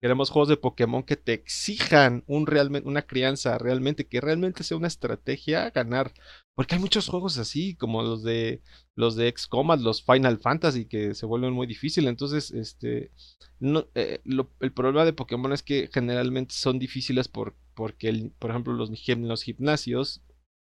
queremos 0.00 0.30
juegos 0.30 0.48
de 0.48 0.56
Pokémon 0.56 1.02
que 1.02 1.16
te 1.16 1.34
exijan 1.34 2.24
un 2.26 2.46
una 2.84 3.02
crianza 3.02 3.58
realmente 3.58 4.06
que 4.06 4.22
realmente 4.22 4.64
sea 4.64 4.78
una 4.78 4.88
estrategia 4.88 5.68
ganar, 5.70 6.14
Porque 6.54 6.76
hay 6.76 6.80
muchos 6.80 7.08
juegos 7.08 7.38
así, 7.38 7.74
como 7.74 8.02
los 8.02 8.22
de 8.22 8.62
los 8.94 9.16
de 9.16 9.32
XCOM, 9.36 9.82
los 9.82 10.02
Final 10.04 10.38
Fantasy, 10.38 10.86
que 10.86 11.14
se 11.14 11.26
vuelven 11.26 11.52
muy 11.52 11.66
difíciles. 11.66 12.08
Entonces, 12.08 12.52
este, 12.52 13.10
no, 13.58 13.88
eh, 13.94 14.20
el 14.60 14.72
problema 14.72 15.04
de 15.04 15.12
Pokémon 15.12 15.52
es 15.52 15.62
que 15.64 15.90
generalmente 15.92 16.54
son 16.54 16.78
difíciles 16.78 17.26
por, 17.26 17.56
porque, 17.74 18.30
por 18.38 18.50
ejemplo, 18.50 18.72
los, 18.72 18.90
los 18.90 19.42
gimnasios, 19.42 20.22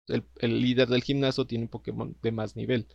el, 0.08 0.62
líder 0.62 0.88
del 0.88 1.04
gimnasio 1.04 1.46
tiene 1.46 1.66
un 1.66 1.70
Pokémon 1.70 2.16
de 2.22 2.32
más 2.32 2.56
nivel. 2.56 2.88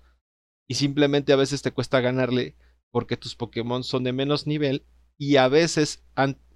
Y 0.68 0.74
simplemente 0.74 1.32
a 1.32 1.36
veces 1.36 1.62
te 1.62 1.72
cuesta 1.72 2.00
ganarle 2.00 2.56
porque 2.92 3.16
tus 3.16 3.34
Pokémon 3.34 3.84
son 3.84 4.04
de 4.04 4.12
menos 4.12 4.46
nivel 4.46 4.84
y 5.18 5.36
a 5.36 5.48
veces 5.48 6.04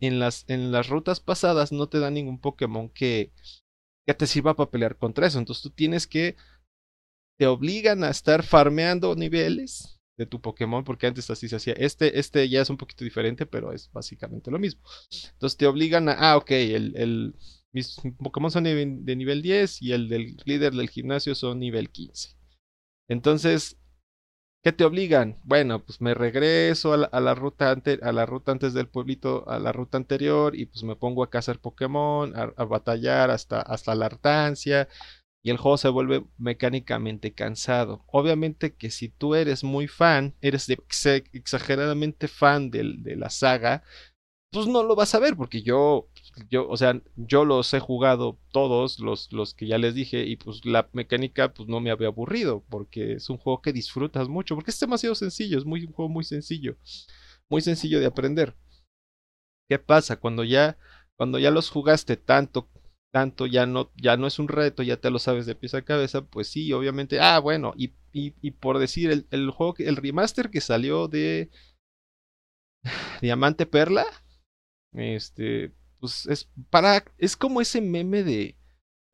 en 0.01 0.19
las, 0.19 0.45
en 0.49 0.71
las 0.73 0.89
rutas 0.89 1.21
pasadas 1.21 1.73
no 1.73 1.89
te 1.89 1.99
dan 1.99 2.15
ningún 2.15 2.41
Pokémon 2.41 2.89
que, 2.89 3.33
que 4.11 4.19
te 4.19 4.27
sirva 4.27 4.55
para 4.55 4.71
pelear 4.71 4.97
contra 4.97 5.27
eso. 5.27 5.39
Entonces 5.39 5.63
tú 5.63 5.71
tienes 5.71 6.07
que, 6.07 6.37
te 7.39 7.47
obligan 7.47 8.05
a 8.05 8.11
estar 8.11 8.43
farmeando 8.43 9.15
niveles 9.15 10.01
de 10.19 10.27
tu 10.27 10.41
Pokémon, 10.41 10.85
porque 10.85 11.07
antes 11.07 11.31
así 11.31 11.49
se 11.49 11.57
hacía. 11.57 11.73
Este, 11.75 12.19
este 12.19 12.49
ya 12.49 12.61
es 12.61 12.71
un 12.71 12.77
poquito 12.77 13.05
diferente, 13.05 13.47
pero 13.47 13.73
es 13.73 13.91
básicamente 13.93 14.51
lo 14.51 14.59
mismo. 14.59 14.83
Entonces 15.33 15.57
te 15.57 15.67
obligan 15.67 16.09
a, 16.09 16.13
ah, 16.13 16.37
ok, 16.37 16.51
el, 16.51 16.97
el 16.97 17.35
mis 17.73 18.01
Pokémon 18.19 18.51
son 18.51 18.65
de, 18.65 19.17
nivel 19.17 19.43
10 19.43 19.83
y 19.83 19.93
el 19.93 20.09
del 20.09 20.37
líder 20.45 20.75
del 20.75 20.91
gimnasio 20.91 21.35
son 21.35 21.61
nivel 21.61 21.91
15. 21.91 22.37
Entonces, 23.09 23.77
¿Qué 24.63 24.73
te 24.73 24.85
obligan? 24.85 25.39
Bueno, 25.45 25.83
pues 25.83 26.03
me 26.03 26.13
regreso 26.13 26.93
a 26.93 27.21
la, 27.21 27.35
ruta 27.35 27.71
a 27.73 28.13
la 28.13 28.27
ruta 28.27 28.53
antes 28.53 28.75
del 28.75 28.89
pueblito, 28.89 29.49
a 29.49 29.59
la 29.59 29.73
ruta 29.73 29.97
anterior, 29.97 30.55
y 30.55 30.67
pues 30.67 30.85
me 30.85 30.97
pongo 30.97 31.23
a 31.25 31.31
cazar 31.31 31.59
Pokémon, 31.61 32.35
a, 32.37 32.65
batallar 32.65 33.31
hasta, 33.31 33.63
hasta 33.63 33.95
la 33.95 34.05
hartancia, 34.07 34.87
y 35.43 35.51
el 35.51 35.57
juego 35.57 35.79
se 35.79 35.89
vuelve 35.89 36.27
mecánicamente 36.37 37.33
cansado. 37.33 38.05
Obviamente 38.09 38.75
que 38.77 38.91
si 38.91 39.09
tú 39.09 39.35
eres 39.35 39.65
muy 39.65 39.89
fan, 39.89 40.37
eres 40.43 40.69
exageradamente 41.33 42.29
fan 42.29 42.71
de 42.71 43.17
la 43.17 43.31
saga, 43.31 43.83
pues 44.53 44.67
no 44.67 44.83
lo 44.83 44.95
vas 44.97 45.15
a 45.15 45.21
ver, 45.21 45.37
porque 45.37 45.63
yo 45.63 46.10
yo, 46.51 46.69
o 46.69 46.77
sea, 46.77 47.01
yo 47.17 47.45
los 47.45 47.73
he 47.75 47.81
jugado 47.81 48.39
todos, 48.53 49.01
los, 49.01 49.33
los 49.33 49.55
que 49.55 49.67
ya 49.67 49.79
les 49.79 49.95
dije, 49.95 50.25
y 50.27 50.37
pues 50.37 50.65
la 50.65 50.89
mecánica 50.93 51.53
pues 51.53 51.69
no 51.69 51.81
me 51.81 51.91
había 51.91 52.09
aburrido, 52.09 52.65
porque 52.69 53.15
es 53.15 53.31
un 53.31 53.39
juego 53.39 53.63
que 53.63 53.73
disfrutas 53.73 54.29
mucho, 54.29 54.55
porque 54.55 54.71
es 54.71 54.81
demasiado 54.81 55.15
sencillo, 55.15 55.59
es 55.59 55.65
muy, 55.65 55.85
un 55.85 55.93
juego 55.93 56.09
muy 56.09 56.25
sencillo, 56.25 56.77
muy 57.49 57.63
sencillo 57.63 58.01
de 58.01 58.07
aprender. 58.07 58.57
¿Qué 59.69 59.79
pasa? 59.79 60.17
Cuando 60.19 60.45
ya, 60.45 60.77
cuando 61.17 61.39
ya 61.39 61.51
los 61.51 61.71
jugaste 61.71 62.17
tanto, 62.17 62.69
tanto, 63.13 63.47
ya 63.47 63.67
no, 63.67 63.91
ya 63.97 64.17
no 64.17 64.27
es 64.27 64.39
un 64.39 64.49
reto, 64.49 64.83
ya 64.83 64.97
te 64.97 65.11
lo 65.11 65.19
sabes 65.19 65.47
de 65.47 65.55
pieza 65.55 65.79
a 65.79 65.83
cabeza, 65.83 66.23
pues 66.23 66.49
sí, 66.49 66.73
obviamente, 66.73 67.21
ah, 67.21 67.39
bueno, 67.39 67.73
y, 67.77 67.95
y, 68.13 68.35
y 68.41 68.51
por 68.53 68.79
decir, 68.79 69.11
el, 69.11 69.27
el 69.31 69.51
juego, 69.51 69.75
el 69.79 69.97
remaster 69.97 70.51
que 70.51 70.61
salió 70.61 71.09
de 71.09 71.51
Diamante 73.23 73.67
Perla, 73.67 74.05
este, 74.93 75.73
pues 76.01 76.27
es 76.27 76.51
para, 76.71 77.05
es 77.19 77.37
como 77.37 77.61
ese 77.61 77.81
meme 77.81 78.25
de, 78.25 78.57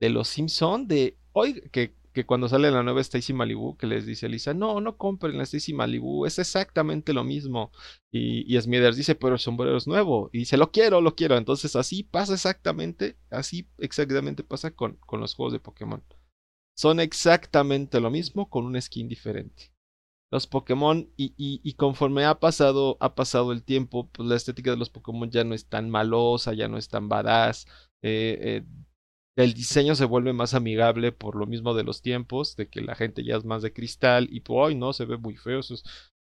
de 0.00 0.10
los 0.10 0.28
Simpson 0.28 0.88
de 0.88 1.18
hoy, 1.32 1.60
que, 1.72 1.94
que 2.12 2.24
cuando 2.24 2.48
sale 2.48 2.70
la 2.70 2.82
nueva 2.82 3.00
Stacy 3.02 3.32
Malibu, 3.32 3.76
que 3.76 3.86
les 3.86 4.06
dice 4.06 4.28
Lisa, 4.28 4.54
no, 4.54 4.80
no 4.80 4.96
compren 4.96 5.36
la 5.36 5.42
Stacy 5.42 5.74
Malibu, 5.74 6.26
es 6.26 6.38
exactamente 6.38 7.12
lo 7.12 7.24
mismo. 7.24 7.72
Y, 8.10 8.44
y 8.54 8.60
Smithers 8.60 8.96
dice, 8.96 9.14
pero 9.14 9.34
el 9.34 9.40
sombrero 9.40 9.76
es 9.76 9.86
nuevo. 9.86 10.30
Y 10.32 10.38
dice, 10.38 10.56
lo 10.56 10.70
quiero, 10.70 11.00
lo 11.00 11.14
quiero. 11.14 11.36
Entonces 11.36 11.76
así 11.76 12.04
pasa 12.04 12.34
exactamente, 12.34 13.18
así 13.30 13.68
exactamente 13.78 14.44
pasa 14.44 14.70
con, 14.70 14.96
con 15.06 15.20
los 15.20 15.34
juegos 15.34 15.52
de 15.52 15.60
Pokémon. 15.60 16.02
Son 16.74 17.00
exactamente 17.00 18.00
lo 18.00 18.10
mismo 18.10 18.48
con 18.48 18.64
un 18.64 18.80
skin 18.80 19.08
diferente 19.08 19.75
los 20.30 20.46
Pokémon 20.46 21.08
y, 21.16 21.34
y, 21.36 21.74
conforme 21.74 22.24
ha 22.24 22.40
pasado, 22.40 22.96
ha 23.00 23.14
pasado 23.14 23.52
el 23.52 23.62
tiempo, 23.62 24.08
pues 24.10 24.28
la 24.28 24.36
estética 24.36 24.72
de 24.72 24.76
los 24.76 24.90
Pokémon 24.90 25.30
ya 25.30 25.44
no 25.44 25.54
es 25.54 25.68
tan 25.68 25.88
malosa, 25.88 26.52
ya 26.52 26.68
no 26.68 26.78
es 26.78 26.88
tan 26.88 27.08
badass. 27.08 27.66
Eh, 28.02 28.38
eh, 28.40 28.64
el 29.36 29.54
diseño 29.54 29.94
se 29.94 30.04
vuelve 30.04 30.32
más 30.32 30.54
amigable 30.54 31.12
por 31.12 31.36
lo 31.36 31.46
mismo 31.46 31.74
de 31.74 31.84
los 31.84 32.02
tiempos, 32.02 32.56
de 32.56 32.68
que 32.68 32.80
la 32.80 32.94
gente 32.96 33.22
ya 33.24 33.36
es 33.36 33.44
más 33.44 33.62
de 33.62 33.72
cristal 33.72 34.28
y 34.30 34.40
pues 34.40 34.58
hoy 34.58 34.74
no 34.74 34.92
se 34.92 35.04
ve 35.04 35.16
muy 35.16 35.36
feo, 35.36 35.60
eso, 35.60 35.74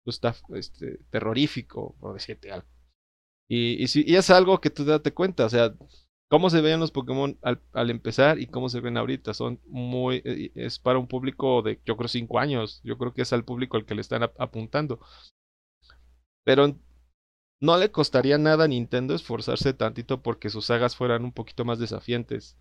está 0.07 0.35
este, 0.55 0.99
terrorífico, 1.11 1.97
por 2.01 2.15
decirte 2.15 2.53
algo. 2.53 2.69
Y, 3.49 3.85
y, 3.85 3.87
y, 4.13 4.17
es 4.17 4.31
algo 4.31 4.61
que 4.61 4.71
tú 4.71 4.85
date 4.85 5.13
cuenta, 5.13 5.45
o 5.47 5.49
sea, 5.49 5.75
cómo 6.31 6.49
se 6.49 6.61
veían 6.61 6.81
los 6.81 6.93
Pokémon 6.93 7.39
al, 7.43 7.91
empezar 7.91 8.39
y 8.39 8.47
cómo 8.47 8.69
se 8.69 8.81
ven 8.81 8.97
ahorita. 8.97 9.35
Son 9.35 9.61
muy. 9.67 10.23
Eh, 10.25 10.53
es 10.55 10.79
para 10.79 10.99
un 10.99 11.09
público 11.09 11.61
de, 11.63 11.81
yo 11.85 11.97
creo, 11.97 12.09
5 12.09 12.39
años. 12.39 12.81
Yo 12.85 12.97
creo 12.97 13.13
que 13.13 13.23
es 13.23 13.33
al 13.33 13.45
público 13.45 13.77
al 13.77 13.85
que 13.85 13.97
le 13.97 14.01
están 14.01 14.23
apuntando. 14.23 15.01
Pero 16.45 16.77
no 17.61 17.77
le 17.77 17.91
costaría 17.91 18.39
nada 18.39 18.65
a 18.65 18.69
Nintendo 18.69 19.15
esforzarse 19.15 19.75
tantito 19.75 20.23
porque 20.23 20.51
sus 20.51 20.67
sagas 20.67 20.97
fueran 20.97 21.25
un 21.25 21.33
poquito 21.33 21.65
más 21.65 21.79
desafiantes. 21.81 22.57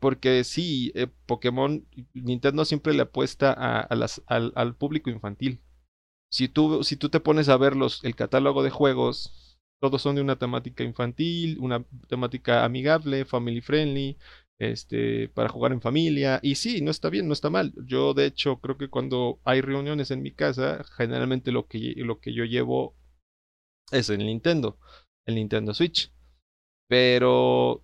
Porque 0.00 0.42
sí, 0.44 0.90
eh, 0.94 1.08
Pokémon, 1.26 1.86
Nintendo 2.14 2.64
siempre 2.64 2.94
le 2.94 3.02
apuesta 3.02 3.52
al, 3.52 4.06
al, 4.54 4.76
público 4.76 5.10
infantil. 5.10 5.60
Si 6.32 6.48
tú, 6.48 6.82
si 6.84 6.96
tú 6.96 7.10
te 7.10 7.20
pones 7.20 7.50
a 7.50 7.58
ver 7.58 7.76
los, 7.76 8.02
el 8.02 8.16
catálogo 8.16 8.62
de 8.62 8.70
juegos, 8.70 9.49
todos 9.80 10.02
son 10.02 10.16
de 10.16 10.22
una 10.22 10.36
temática 10.36 10.84
infantil, 10.84 11.58
una 11.60 11.84
temática 12.08 12.64
amigable, 12.64 13.24
family 13.24 13.60
friendly, 13.60 14.16
este, 14.58 15.28
para 15.30 15.48
jugar 15.48 15.72
en 15.72 15.80
familia. 15.80 16.38
Y 16.42 16.56
sí, 16.56 16.82
no 16.82 16.90
está 16.90 17.08
bien, 17.10 17.26
no 17.26 17.32
está 17.32 17.50
mal. 17.50 17.72
Yo, 17.86 18.14
de 18.14 18.26
hecho, 18.26 18.60
creo 18.60 18.76
que 18.76 18.88
cuando 18.88 19.40
hay 19.44 19.62
reuniones 19.62 20.10
en 20.10 20.22
mi 20.22 20.32
casa, 20.32 20.84
generalmente 20.96 21.50
lo 21.50 21.66
que, 21.66 21.94
lo 21.96 22.20
que 22.20 22.34
yo 22.34 22.44
llevo 22.44 22.94
es 23.90 24.10
el 24.10 24.18
Nintendo, 24.18 24.78
el 25.26 25.36
Nintendo 25.36 25.74
Switch. 25.74 26.12
Pero 26.88 27.82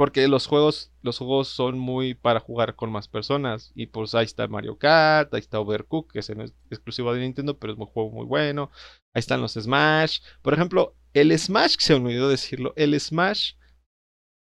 porque 0.00 0.28
los 0.28 0.46
juegos, 0.46 0.90
los 1.02 1.18
juegos 1.18 1.48
son 1.48 1.78
muy 1.78 2.14
para 2.14 2.40
jugar 2.40 2.74
con 2.74 2.90
más 2.90 3.06
personas. 3.06 3.70
Y 3.74 3.88
pues 3.88 4.14
ahí 4.14 4.24
está 4.24 4.48
Mario 4.48 4.78
Kart, 4.78 5.34
ahí 5.34 5.40
está 5.40 5.60
Overcooked, 5.60 6.10
que 6.10 6.20
es 6.20 6.30
exclusivo 6.70 7.12
de 7.12 7.20
Nintendo, 7.20 7.58
pero 7.58 7.74
es 7.74 7.78
un 7.78 7.84
juego 7.84 8.10
muy 8.10 8.24
bueno. 8.24 8.70
Ahí 9.12 9.20
están 9.20 9.42
los 9.42 9.52
Smash. 9.52 10.20
Por 10.40 10.54
ejemplo, 10.54 10.96
el 11.12 11.38
Smash, 11.38 11.76
se 11.78 12.00
me 12.00 12.06
olvidó 12.06 12.30
decirlo, 12.30 12.72
el 12.76 12.98
Smash 12.98 13.56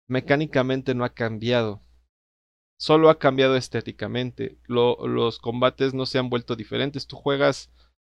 mecánicamente 0.06 0.94
no 0.94 1.04
ha 1.04 1.12
cambiado. 1.12 1.82
Solo 2.78 3.10
ha 3.10 3.18
cambiado 3.18 3.56
estéticamente. 3.56 4.60
los 4.68 5.40
combates 5.40 5.92
no 5.92 6.06
se 6.06 6.20
han 6.20 6.30
vuelto 6.30 6.54
diferentes. 6.54 7.08
Tú 7.08 7.16
juegas. 7.16 7.72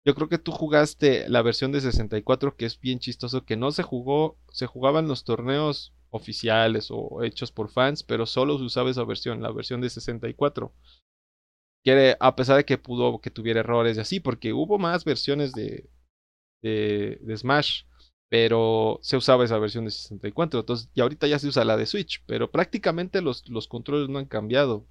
Yo 0.05 0.15
creo 0.15 0.29
que 0.29 0.39
tú 0.39 0.51
jugaste 0.51 1.29
la 1.29 1.41
versión 1.41 1.72
de 1.72 1.81
64, 1.81 2.55
que 2.55 2.65
es 2.65 2.79
bien 2.79 3.00
chistoso, 3.00 3.46
que 3.46 3.55
no 3.55 3.72
se 3.72 3.84
jugó. 3.84 4.38
Se 4.51 4.65
jugaban 4.65 5.08
los 5.08 5.24
torneos 5.24 5.93
oficiales 6.10 6.88
o 6.89 7.24
hechos 7.24 7.51
por 7.51 7.70
fans, 7.70 8.03
pero 8.03 8.25
solo 8.25 8.58
se 8.58 8.63
usaba 8.63 8.89
esa 8.89 9.03
versión, 9.03 9.41
la 9.41 9.51
versión 9.51 9.81
de 9.81 9.89
64. 9.89 10.74
Quiere, 11.84 12.15
a 12.20 12.36
pesar 12.36 12.58
de 12.58 12.65
que 12.65 12.77
pudo 12.77 13.22
que 13.22 13.31
tuviera 13.31 13.62
errores 13.62 13.98
y 13.98 14.01
así, 14.01 14.20
porque 14.20 14.53
hubo 14.53 14.77
más 14.77 15.03
versiones 15.03 15.51
de, 15.53 15.89
de, 16.62 17.20
de 17.22 17.38
Smash 17.38 17.84
pero 18.31 18.98
se 19.01 19.17
usaba 19.17 19.43
esa 19.43 19.60
versión 19.60 19.84
de 19.84 19.91
64, 19.91 20.62
entonces, 20.62 20.89
y 20.93 21.01
ahorita 21.01 21.27
ya 21.27 21.38
se 21.38 21.50
usa 21.50 21.65
la 21.65 21.75
de 21.75 21.86
Switch, 21.86 22.24
pero 22.27 22.50
prácticamente 22.50 23.22
los, 23.22 23.46
los 23.50 23.67
controles 23.67 24.08
no 24.08 24.20
han 24.20 24.25
cambiado. 24.25 24.88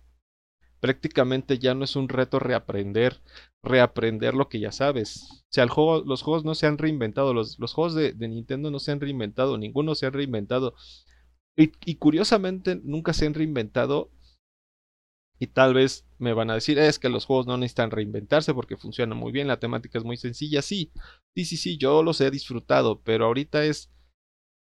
Prácticamente 0.81 1.59
ya 1.59 1.75
no 1.75 1.85
es 1.85 1.97
un 1.97 2.09
reto 2.09 2.39
reaprender, 2.39 3.21
reaprender 3.63 4.35
lo 4.35 4.49
que 4.49 4.61
ya 4.61 4.73
sabes. 4.73 5.29
O 5.33 5.53
sea, 5.53 5.69
juego, 5.69 6.03
los 6.05 6.23
juegos 6.23 6.45
no 6.45 6.55
se 6.55 6.67
han 6.67 6.79
reinventado, 6.79 7.35
los, 7.35 7.59
los 7.59 7.75
juegos 7.75 7.95
de, 7.95 8.15
Nintendo 8.17 8.71
no 8.71 8.79
se 8.79 8.93
han 8.93 9.01
reinventado, 9.01 9.59
ninguno 9.59 9.95
se 9.95 10.07
ha 10.07 10.11
reinventado. 10.11 10.75
Y, 11.57 11.73
y 11.85 11.97
curiosamente 11.97 12.81
nunca 12.83 13.13
se 13.13 13.27
han 13.27 13.35
reinventado 13.35 14.11
y 15.41 15.47
tal 15.49 15.73
vez 15.75 16.07
me 16.19 16.35
van 16.35 16.51
a 16.51 16.55
decir, 16.55 16.79
es 16.79 16.99
que 16.99 17.09
los 17.09 17.25
juegos 17.25 17.47
no 17.47 17.57
necesitan 17.57 17.91
reinventarse 17.91 18.53
porque 18.53 18.77
funcionan 18.77 19.17
muy 19.19 19.33
bien, 19.33 19.49
la 19.49 19.59
temática 19.59 19.99
es 19.99 20.05
muy 20.05 20.19
sencilla. 20.19 20.61
Sí, 20.61 20.93
sí, 21.35 21.47
sí, 21.47 21.57
sí, 21.57 21.79
yo 21.79 22.03
los 22.03 22.21
he 22.21 22.31
disfrutado, 22.31 23.01
pero 23.03 23.25
ahorita 23.25 23.65
es 23.65 23.91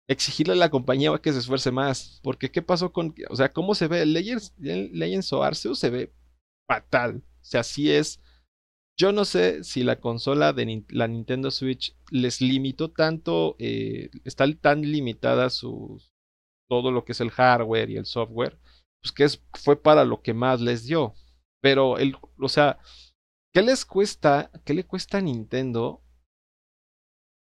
exigirle 0.08 0.54
a 0.54 0.56
la 0.56 0.70
compañía 0.70 1.16
que 1.18 1.32
se 1.32 1.38
esfuerce 1.38 1.70
más. 1.70 2.20
Porque, 2.22 2.50
¿qué 2.50 2.62
pasó 2.62 2.92
con.? 2.92 3.14
O 3.30 3.36
sea, 3.36 3.52
¿cómo 3.52 3.74
se 3.74 3.88
ve? 3.88 4.06
Legends, 4.06 4.54
Legends 4.58 5.32
of 5.32 5.42
Arceus 5.42 5.78
se 5.78 5.90
ve 5.90 6.12
fatal. 6.68 7.22
O 7.40 7.44
sea, 7.44 7.62
sí 7.62 7.90
es. 7.90 8.20
Yo 8.98 9.12
no 9.12 9.26
sé 9.26 9.62
si 9.62 9.82
la 9.82 10.00
consola 10.00 10.54
de 10.54 10.84
la 10.88 11.06
Nintendo 11.06 11.50
Switch 11.50 11.94
les 12.10 12.40
limitó 12.40 12.90
tanto, 12.90 13.54
eh, 13.58 14.08
está 14.24 14.50
tan 14.54 14.80
limitada 14.80 15.50
su, 15.50 16.00
todo 16.68 16.90
lo 16.90 17.04
que 17.04 17.12
es 17.12 17.20
el 17.20 17.30
hardware 17.30 17.90
y 17.90 17.96
el 17.98 18.06
software, 18.06 18.58
pues 19.02 19.12
que 19.12 19.24
es, 19.24 19.42
fue 19.52 19.80
para 19.80 20.06
lo 20.06 20.22
que 20.22 20.32
más 20.32 20.62
les 20.62 20.86
dio. 20.86 21.14
Pero, 21.60 21.98
el, 21.98 22.16
o 22.38 22.48
sea, 22.48 22.78
¿qué 23.52 23.60
les 23.60 23.84
cuesta? 23.84 24.50
¿Qué 24.64 24.72
le 24.72 24.84
cuesta 24.84 25.18
a 25.18 25.20
Nintendo? 25.20 26.02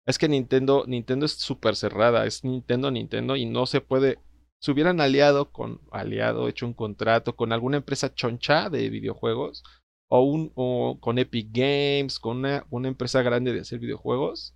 Es 0.05 0.17
que 0.17 0.27
Nintendo, 0.27 0.83
Nintendo 0.87 1.25
es 1.25 1.33
súper 1.33 1.75
cerrada, 1.75 2.25
es 2.25 2.43
Nintendo, 2.43 2.91
Nintendo 2.91 3.35
y 3.35 3.45
no 3.45 3.65
se 3.65 3.81
puede, 3.81 4.19
se 4.61 4.71
hubieran 4.71 4.99
aliado 4.99 5.51
con, 5.51 5.81
aliado, 5.91 6.49
hecho 6.49 6.65
un 6.65 6.73
contrato 6.73 7.35
con 7.35 7.53
alguna 7.53 7.77
empresa 7.77 8.13
choncha 8.13 8.69
de 8.69 8.89
videojuegos 8.89 9.63
o, 10.09 10.21
un, 10.21 10.51
o 10.55 10.99
con 10.99 11.19
Epic 11.19 11.49
Games, 11.51 12.19
con 12.19 12.37
una, 12.37 12.65
una 12.69 12.89
empresa 12.89 13.21
grande 13.21 13.53
de 13.53 13.61
hacer 13.61 13.79
videojuegos, 13.79 14.55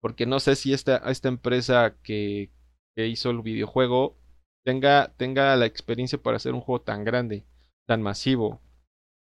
porque 0.00 0.26
no 0.26 0.38
sé 0.38 0.54
si 0.54 0.72
esta, 0.72 0.98
esta 1.10 1.28
empresa 1.28 1.96
que, 2.02 2.52
que 2.94 3.08
hizo 3.08 3.30
el 3.30 3.42
videojuego 3.42 4.16
tenga, 4.64 5.14
tenga 5.16 5.56
la 5.56 5.66
experiencia 5.66 6.18
para 6.22 6.36
hacer 6.36 6.54
un 6.54 6.60
juego 6.60 6.82
tan 6.82 7.04
grande, 7.04 7.46
tan 7.86 8.02
masivo. 8.02 8.60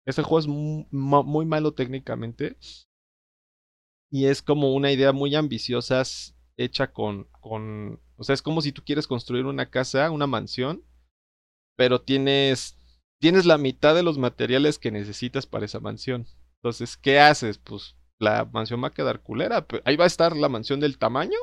Este 0.07 0.23
juego 0.23 0.39
es 0.39 0.47
muy, 0.47 1.47
malo 1.47 1.73
técnicamente. 1.73 2.57
Y 4.15 4.27
es 4.27 4.43
como 4.43 4.73
una 4.73 4.93
idea 4.93 5.11
muy 5.11 5.35
ambiciosa 5.35 6.01
hecha 6.57 6.93
con, 6.93 7.25
con... 7.41 8.01
O 8.17 8.23
sea, 8.23 8.35
es 8.35 8.43
como 8.43 8.63
si 8.63 8.71
tú 8.71 8.85
quieres 8.85 9.09
construir 9.09 9.45
una 9.45 9.71
casa, 9.71 10.09
una 10.13 10.29
mansión, 10.29 10.85
pero 11.77 12.01
tienes, 12.01 12.79
tienes 13.19 13.45
la 13.45 13.59
mitad 13.59 13.93
de 13.93 14.05
los 14.05 14.17
materiales 14.17 14.79
que 14.79 14.93
necesitas 14.93 15.47
para 15.47 15.65
esa 15.65 15.81
mansión. 15.81 16.29
Entonces, 16.63 16.97
¿qué 16.97 17.19
haces? 17.19 17.59
Pues 17.59 17.97
la 18.21 18.45
mansión 18.45 18.85
va 18.85 18.87
a 18.87 18.95
quedar 18.95 19.21
culera. 19.21 19.67
Ahí 19.85 19.97
va 19.97 20.05
a 20.05 20.07
estar 20.07 20.37
la 20.37 20.49
mansión 20.49 20.79
del 20.79 20.97
tamaño, 20.97 21.39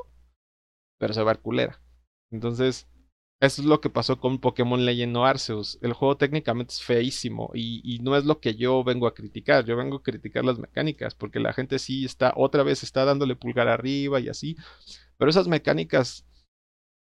pero 0.97 1.13
se 1.13 1.19
va 1.19 1.31
a 1.31 1.33
ver 1.33 1.41
culera. 1.41 1.81
Entonces, 2.31 2.87
eso 3.41 3.63
es 3.63 3.67
lo 3.67 3.81
que 3.81 3.89
pasó 3.89 4.19
con 4.19 4.37
Pokémon 4.37 4.85
Legend 4.85 5.17
Arceus. 5.17 5.79
El 5.81 5.93
juego 5.93 6.15
técnicamente 6.15 6.73
es 6.73 6.83
feísimo 6.83 7.49
y, 7.55 7.97
no 8.03 8.15
es 8.15 8.23
lo 8.23 8.39
que 8.39 8.53
yo 8.53 8.83
vengo 8.83 9.07
a 9.07 9.15
criticar. 9.15 9.65
Yo 9.65 9.75
vengo 9.75 9.97
a 9.97 10.03
criticar 10.03 10.45
las 10.45 10.59
mecánicas 10.59 11.15
porque 11.15 11.39
la 11.39 11.51
gente 11.51 11.79
sí 11.79 12.05
está, 12.05 12.33
otra 12.35 12.61
vez 12.61 12.83
está 12.83 13.03
dándole 13.03 13.35
pulgar 13.35 13.67
arriba 13.67 14.19
y 14.19 14.29
así. 14.29 14.57
Pero 15.17 15.31
esas 15.31 15.47
mecánicas 15.47 16.23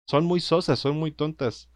son 0.06 0.24
muy 0.24 0.38
sosas, 0.38 0.78
son 0.78 0.96
muy 0.96 1.10
tontas. 1.10 1.68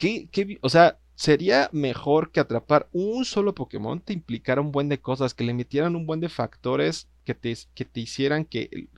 ¿Qué, 0.00 0.28
qué, 0.32 0.58
o 0.62 0.68
sea, 0.68 0.98
sería 1.14 1.70
mejor 1.72 2.32
que 2.32 2.40
atrapar 2.40 2.88
un 2.92 3.24
solo 3.24 3.54
Pokémon 3.54 4.00
te 4.00 4.12
implicara 4.12 4.60
un 4.60 4.72
buen 4.72 4.88
de 4.88 5.00
cosas, 5.00 5.32
que 5.32 5.44
le 5.44 5.54
metieran 5.54 5.94
un 5.94 6.06
buen 6.06 6.18
de 6.18 6.28
factores 6.28 7.08
que 7.24 7.34
te, 7.36 7.56
que 7.74 7.84
te 7.84 8.00
hicieran 8.00 8.44
que 8.46 8.88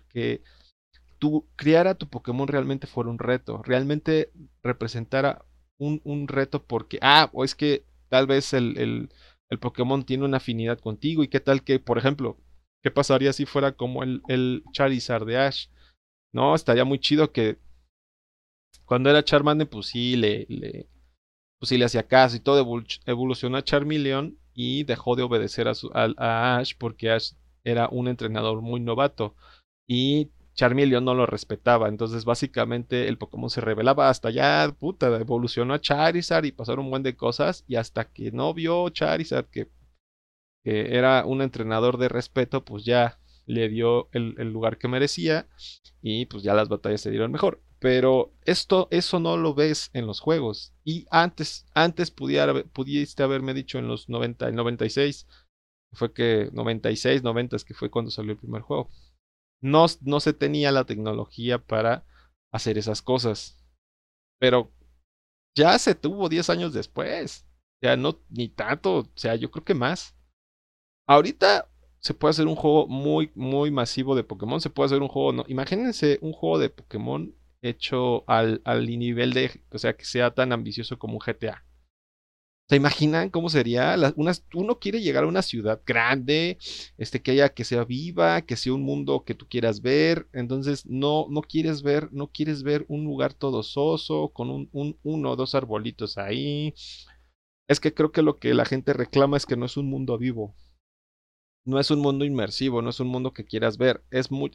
tu 1.19 1.47
criar 1.57 1.87
a 1.89 1.95
tu 1.95 2.09
Pokémon 2.09 2.49
realmente 2.49 2.87
fuera 2.87 3.11
un 3.11 3.19
reto, 3.19 3.63
realmente 3.63 4.31
representara 4.63 5.45
un, 5.79 6.01
un 6.05 6.29
reto 6.29 6.65
porque, 6.65 6.99
ah, 7.03 7.31
o 7.33 7.45
es 7.45 7.55
que 7.55 7.85
tal 8.09 8.27
vez 8.27 8.53
el, 8.53 8.79
el, 8.79 9.09
el, 9.51 9.59
Pokémon 9.59 10.05
tiene 10.05 10.25
una 10.25 10.39
afinidad 10.39 10.79
contigo 10.79 11.23
y 11.23 11.29
qué 11.29 11.41
tal 11.41 11.63
que, 11.63 11.79
por 11.79 11.99
ejemplo, 11.99 12.37
¿qué 12.83 12.91
pasaría 12.91 13.33
si 13.33 13.47
fuera 13.47 13.73
como 13.73 14.03
el, 14.03 14.23
el 14.29 14.65
Charizard 14.73 15.27
de 15.27 15.39
Ash? 15.39 15.67
No, 16.33 16.55
estaría 16.55 16.85
muy 16.85 16.99
chido 16.99 17.33
que 17.33 17.59
cuando 18.85 19.11
era 19.11 19.25
Charmander, 19.25 19.69
pues 19.69 19.87
sí, 19.87 20.17
le, 20.17 20.47
le, 20.49 20.89
pues 21.59 21.69
sí 21.69 21.79
le 21.79 21.85
hacía 21.85 22.07
caso 22.07 22.37
y 22.37 22.41
todo 22.41 22.85
evolucionó 23.07 23.57
a 23.57 23.65
Charmeleon 23.65 24.39
y 24.55 24.85
dejó 24.85 25.17
de 25.17 25.23
obedecer 25.23 25.69
a, 25.69 25.75
su, 25.75 25.91
a, 25.95 26.13
a 26.17 26.59
Ash 26.59 26.75
porque 26.79 27.11
Ash 27.11 27.33
era 27.65 27.89
un 27.91 28.09
entrenador 28.09 28.63
muy 28.63 28.81
novato 28.81 29.35
y 29.87 30.31
Charmeleon 30.59 31.05
no 31.05 31.15
lo 31.15 31.25
respetaba. 31.25 31.89
Entonces, 31.89 32.25
básicamente, 32.25 33.07
el 33.07 33.17
Pokémon 33.17 33.49
se 33.49 33.61
revelaba 33.61 34.09
hasta 34.09 34.31
ya, 34.31 34.75
puta, 34.77 35.07
evolucionó 35.21 35.73
a 35.73 35.81
Charizard 35.81 36.45
y 36.45 36.53
pasaron 36.53 36.87
un 36.87 36.91
buen 36.91 37.05
de 37.05 37.17
cosas. 37.17 37.65
Y 37.69 37.77
hasta 37.77 38.11
que 38.11 38.33
no 38.33 38.53
vio 38.55 38.89
Charizard 38.91 39.47
que, 39.47 39.71
que 40.65 40.97
era 40.97 41.25
un 41.25 41.43
entrenador 41.43 41.97
de 41.97 42.09
respeto, 42.09 42.65
pues 42.65 42.85
ya 42.85 43.21
le 43.47 43.69
dio 43.69 44.09
el, 44.11 44.35
lugar 44.53 44.79
que 44.79 44.89
merecía. 44.89 45.47
Y 46.03 46.27
pues 46.27 46.43
ya 46.43 46.55
las 46.55 46.69
batallas 46.69 47.03
se 47.03 47.11
dieron 47.11 47.31
mejor. 47.31 47.63
Pero 47.79 48.33
esto, 48.45 48.89
eso 48.91 49.21
no 49.21 49.37
lo 49.37 49.55
ves 49.55 49.91
en 49.93 50.09
los 50.09 50.19
juegos. 50.19 50.75
Y 50.83 51.07
antes, 51.13 51.67
antes 51.73 52.11
pudiera, 52.11 52.65
pudiste 52.65 53.23
haberme 53.23 53.55
dicho 53.55 53.79
en 53.79 53.87
los 53.87 54.09
90, 54.09 54.49
el 54.49 54.57
96, 54.57 55.29
fue 55.93 56.13
que 56.13 56.51
96, 56.53 57.23
90 57.23 57.55
es 57.55 57.65
que 57.65 57.75
fue 57.75 57.91
cuando 57.91 58.11
salió 58.11 58.33
el 58.33 58.39
primer 58.39 58.63
juego 58.63 58.91
no, 59.61 59.87
no 60.03 60.21
se 60.21 60.33
tenía 60.33 60.73
la 60.73 60.85
tecnología 60.85 61.59
para 61.59 62.07
hacer 62.53 62.79
esas 62.79 63.03
cosas. 63.03 63.65
Pero 64.39 64.73
ya 65.57 65.79
se 65.79 65.95
tuvo 65.95 66.29
10 66.29 66.51
años 66.51 66.73
después. 66.73 67.47
Ya 67.83 67.97
no, 67.97 68.21
ni 68.31 68.49
tanto, 68.49 68.99
o 68.99 69.13
sea, 69.17 69.37
yo 69.37 69.51
creo 69.51 69.65
que 69.65 69.75
más. 69.75 70.17
Ahorita 71.07 71.71
se 72.01 72.15
puede 72.15 72.31
hacer 72.31 72.47
un 72.47 72.57
juego 72.57 72.87
muy, 72.89 73.33
muy 73.35 73.71
masivo 73.71 74.15
de 74.17 74.25
Pokémon. 74.25 74.61
Se 74.61 74.71
puede 74.71 74.87
hacer 74.87 75.03
un 75.03 75.09
juego, 75.09 75.33
no, 75.33 75.45
imagínense 75.49 76.19
un 76.23 76.33
juego 76.33 76.59
de 76.59 76.71
Pokémon 76.71 77.35
hecho 77.63 78.25
al, 78.31 78.63
al 78.65 78.87
nivel 78.87 79.33
de, 79.33 79.63
o 79.73 79.79
sea, 79.79 79.97
que 79.97 80.05
sea 80.05 80.33
tan 80.35 80.53
ambicioso 80.53 80.99
como 80.99 81.15
un 81.15 81.21
GTA. 81.21 81.65
¿Se 82.69 82.77
imaginan 82.77 83.31
cómo 83.31 83.49
sería? 83.49 83.97
uno 84.55 84.79
quiere 84.79 85.01
llegar 85.01 85.25
a 85.25 85.29
una 85.29 85.41
ciudad 85.41 85.81
grande, 85.87 86.59
este, 86.99 87.23
que 87.23 87.31
haya, 87.31 87.49
que 87.49 87.65
sea 87.65 87.85
viva, 87.85 88.43
que 88.43 88.57
sea 88.57 88.75
un 88.75 88.83
mundo 88.83 89.25
que 89.25 89.35
tú 89.35 89.49
quieras 89.49 89.81
ver. 89.81 90.29
Entonces, 90.35 90.85
no, 90.85 91.27
no 91.31 91.41
quieres 91.41 91.83
ver, 91.83 92.13
no 92.13 92.29
quieres 92.31 92.63
ver 92.63 92.85
un 92.89 93.05
lugar 93.05 93.33
todo 93.33 93.63
soso, 93.63 94.29
con 94.35 94.51
un, 94.51 94.69
un, 94.73 94.99
uno 95.03 95.31
o 95.31 95.37
dos 95.37 95.55
arbolitos 95.55 96.19
ahí. 96.19 96.75
Es 97.69 97.81
que 97.81 97.95
creo 97.95 98.13
que 98.13 98.23
lo 98.23 98.39
que 98.39 98.53
la 98.53 98.67
gente 98.67 98.93
reclama 98.93 99.39
es 99.39 99.47
que 99.47 99.57
no 99.57 99.65
es 99.65 99.79
un 99.79 99.87
mundo 99.87 100.19
vivo. 100.19 100.55
No 101.65 101.81
es 101.81 101.91
un 101.91 102.01
mundo 102.01 102.27
inmersivo, 102.27 102.83
no 102.83 102.91
es 102.91 103.01
un 103.01 103.09
mundo 103.09 103.33
que 103.33 103.45
quieras 103.47 103.79
ver. 103.79 104.05
Es 104.11 104.31
muy, 104.31 104.51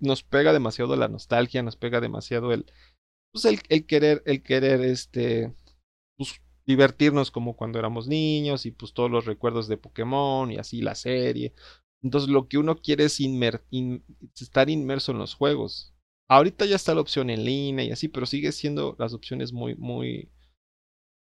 nos 0.00 0.22
pega 0.22 0.52
demasiado 0.52 0.96
la 0.96 1.08
nostalgia, 1.08 1.62
nos 1.62 1.76
pega 1.76 2.00
demasiado 2.00 2.52
el, 2.52 2.66
pues 3.32 3.46
el, 3.46 3.60
el 3.70 3.86
querer, 3.86 4.22
el 4.26 4.42
querer, 4.42 4.82
este, 4.82 5.54
pues, 6.16 6.40
divertirnos 6.68 7.30
como 7.30 7.56
cuando 7.56 7.78
éramos 7.78 8.08
niños 8.08 8.66
y 8.66 8.72
pues 8.72 8.92
todos 8.92 9.10
los 9.10 9.24
recuerdos 9.24 9.68
de 9.68 9.78
Pokémon 9.78 10.52
y 10.52 10.58
así 10.58 10.82
la 10.82 10.94
serie. 10.94 11.54
Entonces 12.02 12.28
lo 12.28 12.46
que 12.46 12.58
uno 12.58 12.76
quiere 12.76 13.04
es 13.04 13.18
estar 14.38 14.68
inmerso 14.68 15.12
en 15.12 15.18
los 15.18 15.34
juegos. 15.34 15.94
Ahorita 16.28 16.66
ya 16.66 16.76
está 16.76 16.94
la 16.94 17.00
opción 17.00 17.30
en 17.30 17.46
línea 17.46 17.86
y 17.86 17.90
así, 17.90 18.08
pero 18.08 18.26
sigue 18.26 18.52
siendo 18.52 18.96
las 18.98 19.14
opciones 19.14 19.50
muy, 19.50 19.76
muy... 19.76 20.30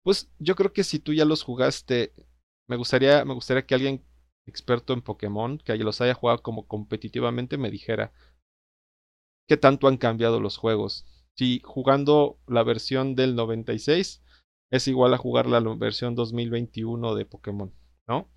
Pues 0.05 0.31
yo 0.39 0.55
creo 0.57 0.75
que 0.75 0.85
si 0.85 0.99
tú 0.99 1.15
ya 1.15 1.25
los 1.25 1.43
jugaste, 1.43 2.13
me 2.69 2.77
gustaría, 2.77 3.25
me 3.25 3.33
gustaría 3.33 3.65
que 3.65 3.75
alguien 3.75 4.05
experto 4.47 4.93
en 4.93 5.01
Pokémon, 5.01 5.57
que 5.57 5.75
los 5.79 6.03
haya 6.03 6.13
jugado 6.13 6.43
como 6.43 6.67
competitivamente, 6.67 7.57
me 7.57 7.71
dijera 7.71 8.13
qué 9.49 9.57
tanto 9.57 9.89
han 9.89 9.97
cambiado 9.97 10.39
los 10.39 10.59
juegos. 10.59 11.07
Si 11.35 11.63
jugando 11.65 12.39
la 12.47 12.63
versión 12.63 13.15
del 13.15 13.35
96 13.37 14.23
es 14.71 14.87
igual 14.89 15.13
a 15.15 15.19
jugar 15.19 15.47
la 15.47 15.61
versión 15.77 16.15
2021 16.15 17.15
de 17.15 17.27
Pokémon, 17.27 17.73
¿no? 18.07 18.31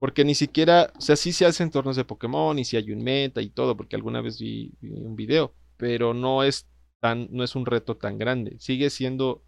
Porque 0.00 0.24
ni 0.24 0.34
siquiera, 0.34 0.92
o 0.96 1.00
sea, 1.00 1.14
sí 1.14 1.32
se 1.32 1.46
hacen 1.46 1.70
torneos 1.70 1.96
de 1.96 2.04
Pokémon 2.04 2.58
y 2.58 2.64
si 2.64 2.76
hay 2.76 2.90
un 2.90 3.04
meta 3.04 3.40
y 3.40 3.50
todo, 3.50 3.76
porque 3.76 3.94
alguna 3.94 4.20
vez 4.20 4.40
vi, 4.40 4.72
un 4.82 5.14
video, 5.14 5.54
pero 5.76 6.12
no 6.12 6.42
es 6.42 6.68
tan, 7.00 7.28
no 7.30 7.44
es 7.44 7.54
un 7.54 7.66
reto 7.66 7.96
tan 7.96 8.18
grande. 8.18 8.56
Sigue 8.58 8.90
siendo, 8.90 9.44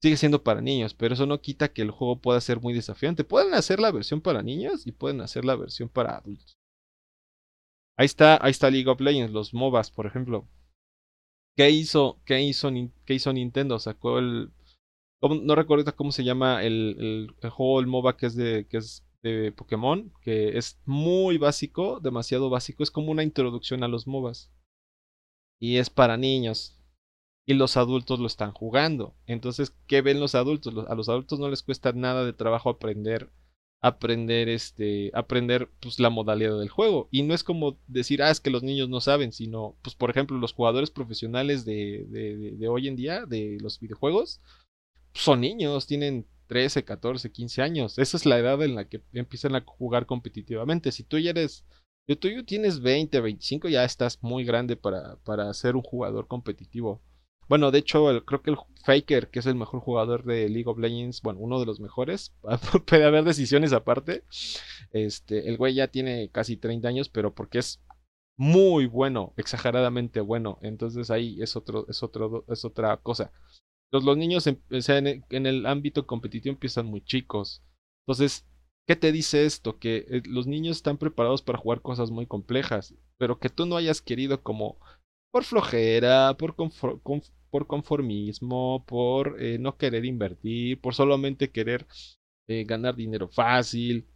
sigue 0.00 0.16
siendo 0.16 0.42
para 0.42 0.62
niños, 0.62 0.94
pero 0.94 1.12
eso 1.12 1.26
no 1.26 1.42
quita 1.42 1.74
que 1.74 1.82
el 1.82 1.90
juego 1.90 2.22
pueda 2.22 2.40
ser 2.40 2.60
muy 2.60 2.72
desafiante. 2.72 3.22
Pueden 3.22 3.52
hacer 3.52 3.78
la 3.78 3.92
versión 3.92 4.22
para 4.22 4.42
niños 4.42 4.86
y 4.86 4.92
pueden 4.92 5.20
hacer 5.20 5.44
la 5.44 5.56
versión 5.56 5.90
para 5.90 6.16
adultos. 6.16 6.56
Ahí 7.98 8.06
está, 8.06 8.38
ahí 8.42 8.52
está 8.52 8.70
League 8.70 8.88
of 8.88 9.00
Legends, 9.00 9.32
los 9.32 9.52
MOBAs, 9.52 9.90
por 9.90 10.06
ejemplo. 10.06 10.48
¿Qué 11.54 11.70
hizo, 11.70 12.18
qué 12.24 12.40
hizo, 12.42 12.70
qué 13.04 13.14
hizo 13.14 13.32
Nintendo? 13.32 13.78
Sacó 13.78 14.18
el 14.18 14.52
no 15.22 15.54
recuerdo 15.54 15.94
cómo 15.96 16.12
se 16.12 16.24
llama 16.24 16.62
el, 16.62 17.28
el, 17.40 17.50
juego, 17.50 17.80
el 17.80 17.86
MOBA 17.86 18.16
que 18.16 18.26
es 18.26 18.36
de, 18.36 18.66
que 18.68 18.78
es 18.78 19.06
de 19.22 19.52
Pokémon, 19.52 20.12
que 20.22 20.56
es 20.56 20.80
muy 20.84 21.38
básico, 21.38 22.00
demasiado 22.00 22.50
básico, 22.50 22.82
es 22.82 22.90
como 22.90 23.10
una 23.10 23.22
introducción 23.22 23.82
a 23.82 23.88
los 23.88 24.06
MOBAs. 24.06 24.52
Y 25.58 25.78
es 25.78 25.90
para 25.90 26.16
niños. 26.16 26.78
Y 27.46 27.54
los 27.54 27.76
adultos 27.76 28.18
lo 28.18 28.26
están 28.26 28.52
jugando. 28.52 29.16
Entonces, 29.26 29.74
¿qué 29.86 30.02
ven 30.02 30.20
los 30.20 30.34
adultos? 30.34 30.74
A 30.88 30.94
los 30.94 31.08
adultos 31.08 31.38
no 31.38 31.48
les 31.48 31.62
cuesta 31.62 31.92
nada 31.92 32.24
de 32.24 32.32
trabajo 32.32 32.70
aprender 32.70 33.30
aprender 33.82 34.48
este 34.48 35.10
aprender 35.14 35.70
pues 35.80 36.00
la 36.00 36.10
modalidad 36.10 36.58
del 36.58 36.68
juego 36.68 37.08
y 37.10 37.22
no 37.22 37.34
es 37.34 37.44
como 37.44 37.78
decir 37.86 38.22
ah 38.22 38.30
es 38.30 38.40
que 38.40 38.50
los 38.50 38.62
niños 38.62 38.88
no 38.88 39.00
saben 39.00 39.32
sino 39.32 39.76
pues 39.82 39.94
por 39.94 40.10
ejemplo 40.10 40.38
los 40.38 40.54
jugadores 40.54 40.90
profesionales 40.90 41.64
de, 41.64 42.06
de, 42.08 42.56
de 42.56 42.68
hoy 42.68 42.88
en 42.88 42.96
día 42.96 43.26
de 43.26 43.58
los 43.60 43.78
videojuegos 43.78 44.40
son 45.16 45.40
niños, 45.40 45.86
tienen 45.86 46.26
13, 46.46 46.84
14, 46.84 47.32
15 47.32 47.62
años. 47.62 47.98
Esa 47.98 48.16
es 48.16 48.26
la 48.26 48.38
edad 48.38 48.62
en 48.62 48.74
la 48.74 48.88
que 48.88 49.02
empiezan 49.12 49.56
a 49.56 49.64
jugar 49.66 50.06
competitivamente. 50.06 50.92
Si 50.92 51.02
tú 51.02 51.18
ya 51.18 51.30
eres, 51.30 51.64
si 52.06 52.16
tú 52.16 52.28
ya 52.28 52.42
tienes 52.44 52.80
20, 52.80 53.20
25, 53.20 53.68
ya 53.68 53.84
estás 53.84 54.22
muy 54.22 54.44
grande 54.44 54.76
para, 54.76 55.16
para 55.24 55.52
ser 55.54 55.76
un 55.76 55.82
jugador 55.82 56.28
competitivo. 56.28 57.02
Bueno, 57.48 57.70
de 57.70 57.78
hecho, 57.78 58.24
creo 58.24 58.42
que 58.42 58.50
el 58.50 58.56
Faker, 58.84 59.28
que 59.28 59.38
es 59.38 59.46
el 59.46 59.54
mejor 59.54 59.80
jugador 59.80 60.24
de 60.24 60.48
League 60.48 60.68
of 60.68 60.78
Legends, 60.78 61.22
bueno, 61.22 61.40
uno 61.40 61.60
de 61.60 61.66
los 61.66 61.78
mejores, 61.78 62.34
puede 62.86 63.04
haber 63.04 63.24
decisiones 63.24 63.72
aparte. 63.72 64.24
Este, 64.92 65.48
el 65.48 65.56
güey 65.56 65.74
ya 65.74 65.88
tiene 65.88 66.28
casi 66.30 66.56
30 66.56 66.88
años, 66.88 67.08
pero 67.08 67.34
porque 67.34 67.58
es 67.58 67.80
muy 68.36 68.86
bueno, 68.86 69.32
exageradamente 69.36 70.20
bueno. 70.20 70.58
Entonces 70.60 71.10
ahí 71.10 71.40
es 71.40 71.54
otro, 71.54 71.86
es 71.88 72.02
otro, 72.02 72.44
es 72.48 72.64
otra 72.64 72.96
cosa. 72.98 73.30
Los, 73.92 74.16
niños 74.16 74.46
en, 74.46 74.62
en, 74.70 75.46
el, 75.46 75.66
ámbito 75.66 76.06
competitivo 76.06 76.52
empiezan 76.52 76.86
muy 76.86 77.02
chicos. 77.02 77.62
Entonces, 78.06 78.46
¿qué 78.86 78.96
te 78.96 79.12
dice 79.12 79.44
esto? 79.44 79.78
Que 79.78 80.06
eh, 80.08 80.22
los 80.26 80.46
niños 80.46 80.76
están 80.76 80.98
preparados 80.98 81.42
para 81.42 81.58
jugar 81.58 81.82
cosas 81.82 82.10
muy 82.10 82.26
complejas, 82.26 82.94
pero 83.18 83.38
que 83.38 83.48
tú 83.48 83.66
no 83.66 83.76
hayas 83.76 84.00
querido 84.00 84.42
como 84.42 84.78
por 85.32 85.44
flojera, 85.44 86.36
por, 86.38 86.54
por 86.56 87.66
conformismo, 87.66 88.84
por 88.86 89.42
eh, 89.42 89.58
no 89.58 89.76
querer 89.76 90.04
invertir, 90.04 90.80
por 90.80 90.94
solamente 90.94 91.50
querer 91.50 91.86
eh, 92.48 92.64
ganar 92.64 92.96
dinero 92.96 93.28
fácil. 93.28 94.06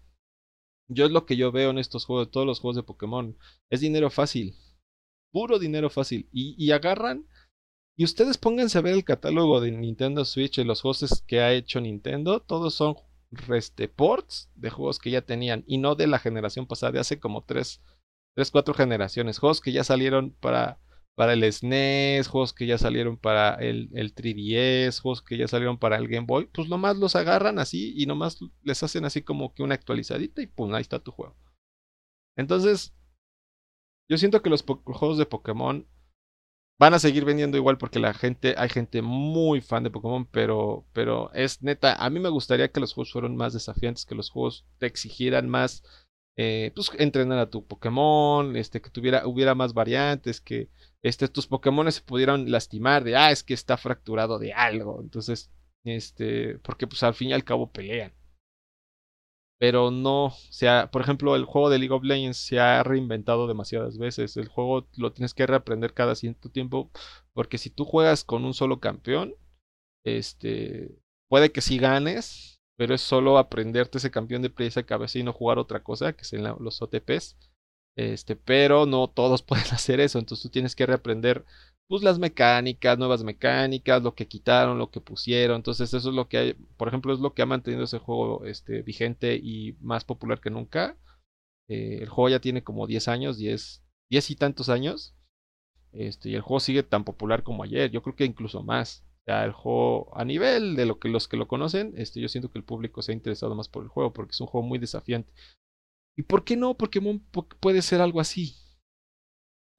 Yo 0.88 1.06
es 1.06 1.11
lo 1.12 1.26
que 1.26 1.37
yo 1.37 1.52
veo 1.52 1.70
en 1.70 1.78
estos 1.78 2.04
juegos, 2.04 2.30
todos 2.30 2.46
los 2.46 2.61
juegos 2.61 2.76
de 2.76 2.83
Pokémon. 2.83 3.37
Es 3.70 3.80
dinero 3.80 4.11
fácil. 4.11 4.54
Puro 5.33 5.59
dinero 5.59 5.90
fácil. 5.90 6.28
Y, 6.33 6.70
agarran. 6.72 7.26
Y 8.00 8.04
ustedes 8.04 8.38
pónganse 8.38 8.78
a 8.78 8.80
ver 8.80 8.94
el 8.94 9.04
catálogo 9.04 9.60
de 9.60 9.72
Nintendo 9.72 10.24
Switch 10.24 10.56
y 10.56 10.64
los 10.64 10.80
juegos 10.80 11.22
que 11.26 11.42
ha 11.42 11.52
hecho 11.52 11.82
Nintendo. 11.82 12.40
Todos 12.40 12.72
son 12.72 12.94
ports 13.94 14.50
de 14.54 14.70
juegos 14.70 14.98
que 14.98 15.10
ya 15.10 15.20
tenían. 15.20 15.64
Y 15.66 15.76
no 15.76 15.96
de 15.96 16.06
la 16.06 16.18
generación 16.18 16.66
pasada, 16.66 16.92
de 16.92 17.00
hace 17.00 17.20
como 17.20 17.44
3, 17.44 17.82
3 18.36 18.50
4 18.52 18.72
generaciones. 18.72 19.38
Juegos 19.38 19.60
que 19.60 19.72
ya 19.72 19.84
salieron 19.84 20.30
para 20.30 20.80
para 21.14 21.34
el 21.34 21.44
SNES, 21.52 22.26
e 22.26 22.30
juegos 22.30 22.54
que 22.54 22.66
ya 22.66 22.78
salieron 22.78 23.18
para 23.18 23.56
el, 23.56 23.90
el 23.92 24.14
3DS, 24.14 25.02
juegos 25.02 25.20
que 25.20 25.36
ya 25.36 25.46
salieron 25.46 25.76
para 25.76 25.98
el 25.98 26.08
Game 26.08 26.26
Boy, 26.26 26.46
pues 26.46 26.70
nomás 26.70 26.96
los 26.96 27.16
agarran 27.16 27.58
así 27.58 27.92
y 27.94 28.06
nomás 28.06 28.38
les 28.62 28.82
hacen 28.82 29.04
así 29.04 29.20
como 29.20 29.52
que 29.52 29.62
una 29.62 29.74
actualizadita 29.74 30.40
y 30.40 30.46
pum, 30.46 30.74
ahí 30.74 30.80
está 30.80 31.00
tu 31.00 31.10
juego. 31.10 31.36
Entonces, 32.34 32.94
yo 34.08 34.16
siento 34.16 34.40
que 34.40 34.48
los 34.48 34.62
juegos 34.62 35.18
de 35.18 35.26
Pokémon 35.26 35.86
van 36.81 36.95
a 36.95 36.99
seguir 36.99 37.27
vendiendo 37.27 37.59
igual 37.59 37.77
porque 37.77 37.99
la 37.99 38.14
gente, 38.14 38.55
hay 38.57 38.71
gente 38.71 39.03
muy 39.03 39.61
fan 39.61 39.85
de 39.85 39.90
Pokémon, 39.90 40.25
pero, 40.25 40.87
pero 40.95 41.31
es 41.35 41.62
neta, 41.62 41.95
a 41.95 42.09
mí 42.09 42.21
me 42.21 42.31
gustaría 42.31 42.73
que 42.73 42.81
los 42.81 42.95
juegos 42.95 43.12
fueran 43.12 43.37
más 43.37 43.53
desafiantes, 43.53 44.07
que 44.07 44.14
los 44.14 44.31
juegos 44.31 44.64
te 44.79 44.87
exigieran 44.87 45.47
más, 45.47 45.83
eh, 46.38 46.73
pues 46.75 46.90
entrenar 46.97 47.38
a 47.38 47.51
tu 47.51 47.66
Pokémon, 47.66 48.57
este, 48.57 48.81
que 48.81 48.88
tuviera, 48.88 49.27
hubiera 49.27 49.55
más 49.55 49.75
variantes, 49.75 50.40
que 50.40 50.71
este, 51.03 51.29
tus 51.29 51.47
Pokémon 51.47 51.93
se 51.93 52.01
pudieran 52.01 52.51
lastimar 52.51 53.05
de, 53.05 53.14
ah, 53.14 53.31
es 53.31 53.43
que 53.43 53.53
está 53.53 53.77
fracturado 53.77 54.38
de 54.38 54.55
algo. 54.55 55.03
Entonces, 55.03 55.51
este, 55.85 56.59
porque 56.61 56.87
pues 56.87 57.03
al 57.03 57.12
fin 57.12 57.29
y 57.29 57.33
al 57.35 57.45
cabo 57.45 57.71
pelean. 57.71 58.14
Pero 59.61 59.90
no, 59.90 60.27
o 60.27 60.35
sea, 60.51 60.90
por 60.90 61.03
ejemplo, 61.03 61.37
el 61.37 61.44
juego 61.44 61.68
de 61.68 61.79
League 61.79 61.92
of 61.92 62.03
Legends 62.03 62.38
se 62.38 62.59
ha 62.61 62.83
reinventado 62.83 63.46
demasiadas 63.46 63.99
veces. 63.99 64.38
El 64.38 64.49
juego 64.49 64.88
lo 64.96 65.12
tienes 65.12 65.35
que 65.35 65.46
reaprender 65.46 65.92
cada 65.92 66.14
cierto 66.14 66.49
tiempo, 66.51 66.90
porque 67.35 67.59
si 67.59 67.68
tú 67.68 67.85
juegas 67.85 68.25
con 68.25 68.46
un 68.46 68.55
solo 68.55 68.81
campeón, 68.81 69.35
este, 70.05 70.90
puede 71.29 71.53
que 71.53 71.61
sí 71.61 71.79
ganes, 71.79 72.61
pero 72.79 72.94
es 72.94 73.03
solo 73.03 73.37
aprenderte 73.37 73.99
ese 73.99 74.11
campeón 74.11 74.40
de 74.40 74.49
presa 74.51 74.85
cabeza 74.85 75.18
y 75.18 75.25
no 75.25 75.35
jugar 75.35 75.59
otra 75.59 75.83
cosa, 75.83 76.14
que 76.14 76.25
son 76.25 76.42
los 76.61 76.81
OTPs. 76.81 77.37
Este, 77.96 78.37
pero 78.37 78.87
no 78.87 79.09
todos 79.09 79.42
pueden 79.44 79.66
hacer 79.73 80.01
eso, 80.01 80.18
entonces 80.18 80.42
tú 80.42 80.49
tienes 80.49 80.75
que 80.75 80.87
reaprender 80.87 81.44
pues 81.90 82.05
las 82.05 82.20
mecánicas, 82.20 82.96
nuevas 82.98 83.24
mecánicas, 83.24 84.00
lo 84.00 84.14
que 84.14 84.29
quitaron, 84.29 84.79
lo 84.79 84.92
que 84.92 85.00
pusieron. 85.00 85.57
Entonces, 85.57 85.92
eso 85.92 86.11
es 86.11 86.14
lo 86.14 86.29
que 86.29 86.38
hay, 86.38 86.55
por 86.76 86.87
ejemplo, 86.87 87.12
es 87.12 87.18
lo 87.18 87.35
que 87.35 87.42
ha 87.42 87.46
mantenido 87.46 87.83
ese 87.83 87.98
juego 87.98 88.44
este, 88.44 88.83
vigente 88.83 89.35
y 89.35 89.72
más 89.81 90.05
popular 90.05 90.40
que 90.40 90.50
nunca. 90.50 90.96
Eh, 91.68 91.98
el 92.03 92.09
juego 92.09 92.29
ya 92.29 92.40
tiene 92.40 92.62
como 92.62 92.87
10 92.87 93.09
años, 93.09 93.38
10, 93.38 93.83
10 94.09 94.31
y 94.31 94.37
tantos 94.37 94.68
años. 94.68 95.16
Este, 95.90 96.29
y 96.31 96.37
el 96.37 96.42
juego 96.42 96.61
sigue 96.61 96.85
tan 96.85 97.03
popular 97.03 97.42
como 97.42 97.64
ayer. 97.64 97.90
Yo 97.90 98.03
creo 98.03 98.14
que 98.14 98.24
incluso 98.24 98.62
más. 98.62 99.05
Ya 99.26 99.44
el 99.44 99.50
juego, 99.50 100.16
a 100.16 100.24
nivel 100.24 100.76
de 100.76 100.87
lo 100.87 101.00
que 101.00 101.09
los 101.09 101.26
que 101.26 101.37
lo 101.37 101.48
conocen, 101.48 101.94
este, 101.96 102.20
yo 102.20 102.29
siento 102.29 102.53
que 102.53 102.61
el 102.61 102.64
público 102.64 103.03
se 103.03 103.11
ha 103.11 103.16
interesado 103.16 103.57
más 103.57 103.68
por 103.68 103.83
el 103.83 103.88
juego 103.88 104.12
porque 104.12 104.31
es 104.31 104.40
un 104.40 104.46
juego 104.46 104.64
muy 104.64 104.79
desafiante. 104.79 105.33
¿Y 106.16 106.22
por 106.22 106.44
qué 106.44 106.57
no 106.57 106.74
Pokémon 106.74 107.18
puede 107.59 107.83
ser 107.83 108.00
algo 108.00 108.20
así? 108.20 108.55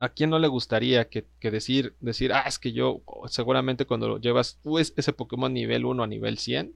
¿A 0.01 0.09
quién 0.09 0.31
no 0.31 0.39
le 0.39 0.47
gustaría 0.47 1.09
que, 1.09 1.27
decir, 1.41 1.95
decir, 1.99 2.33
ah, 2.33 2.45
es 2.47 2.57
que 2.57 2.73
yo 2.73 3.03
seguramente 3.27 3.85
cuando 3.85 4.07
lo 4.07 4.17
llevas 4.17 4.59
pues, 4.63 4.95
ese 4.97 5.13
Pokémon 5.13 5.53
nivel 5.53 5.85
1 5.85 6.03
a 6.03 6.07
nivel 6.07 6.39
100, 6.39 6.75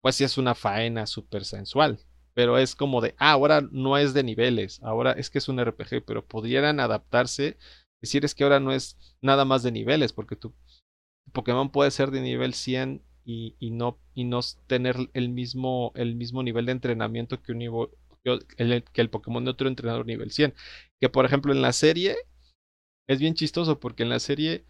pues 0.00 0.14
sí 0.14 0.22
es 0.22 0.38
una 0.38 0.54
faena 0.54 1.06
súper 1.06 1.44
sensual. 1.44 1.98
Pero 2.32 2.58
es 2.58 2.76
como 2.76 3.00
de, 3.00 3.16
ah, 3.18 3.32
ahora 3.32 3.60
no 3.72 3.98
es 3.98 4.14
de 4.14 4.22
niveles, 4.22 4.80
ahora 4.84 5.10
es 5.12 5.30
que 5.30 5.38
es 5.38 5.48
un 5.48 5.58
RPG, 5.58 6.04
pero 6.06 6.24
pudieran 6.24 6.78
adaptarse, 6.78 7.58
decir 8.00 8.24
es 8.24 8.36
que 8.36 8.44
ahora 8.44 8.60
no 8.60 8.72
es 8.72 8.96
nada 9.20 9.44
más 9.44 9.64
de 9.64 9.72
niveles, 9.72 10.12
porque 10.12 10.36
tu 10.36 10.54
Pokémon 11.32 11.72
puede 11.72 11.90
ser 11.90 12.12
de 12.12 12.20
nivel 12.20 12.54
100 12.54 13.02
y, 13.24 13.56
y, 13.58 13.72
no, 13.72 13.98
y 14.14 14.24
no 14.24 14.40
tener 14.68 14.96
el 15.12 15.28
mismo, 15.30 15.90
el 15.96 16.14
mismo 16.14 16.44
nivel 16.44 16.66
de 16.66 16.72
entrenamiento 16.72 17.42
que 17.42 17.50
un, 17.50 17.88
que 18.22 19.00
el 19.00 19.10
Pokémon 19.10 19.44
de 19.44 19.50
otro 19.50 19.68
entrenador 19.68 20.06
nivel 20.06 20.30
100. 20.30 20.54
Que 21.00 21.08
por 21.08 21.24
ejemplo 21.24 21.52
en 21.52 21.62
la 21.62 21.72
serie 21.72 22.16
es 23.10 23.18
bien 23.18 23.34
chistoso 23.34 23.80
porque 23.80 24.04
en 24.04 24.08
la 24.08 24.20
serie 24.20 24.64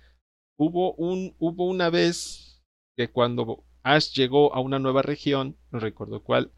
hubo, 0.58 0.94
un, 0.94 1.36
hubo 1.38 1.66
una 1.66 1.90
vez 1.90 2.62
que 2.96 3.10
cuando 3.10 3.66
Ash 3.82 4.14
llegó 4.14 4.54
a 4.54 4.60
una 4.60 4.78
nueva 4.78 5.02
región, 5.02 5.58
no 5.70 5.78
recuerdo 5.78 6.22
cuál, 6.22 6.50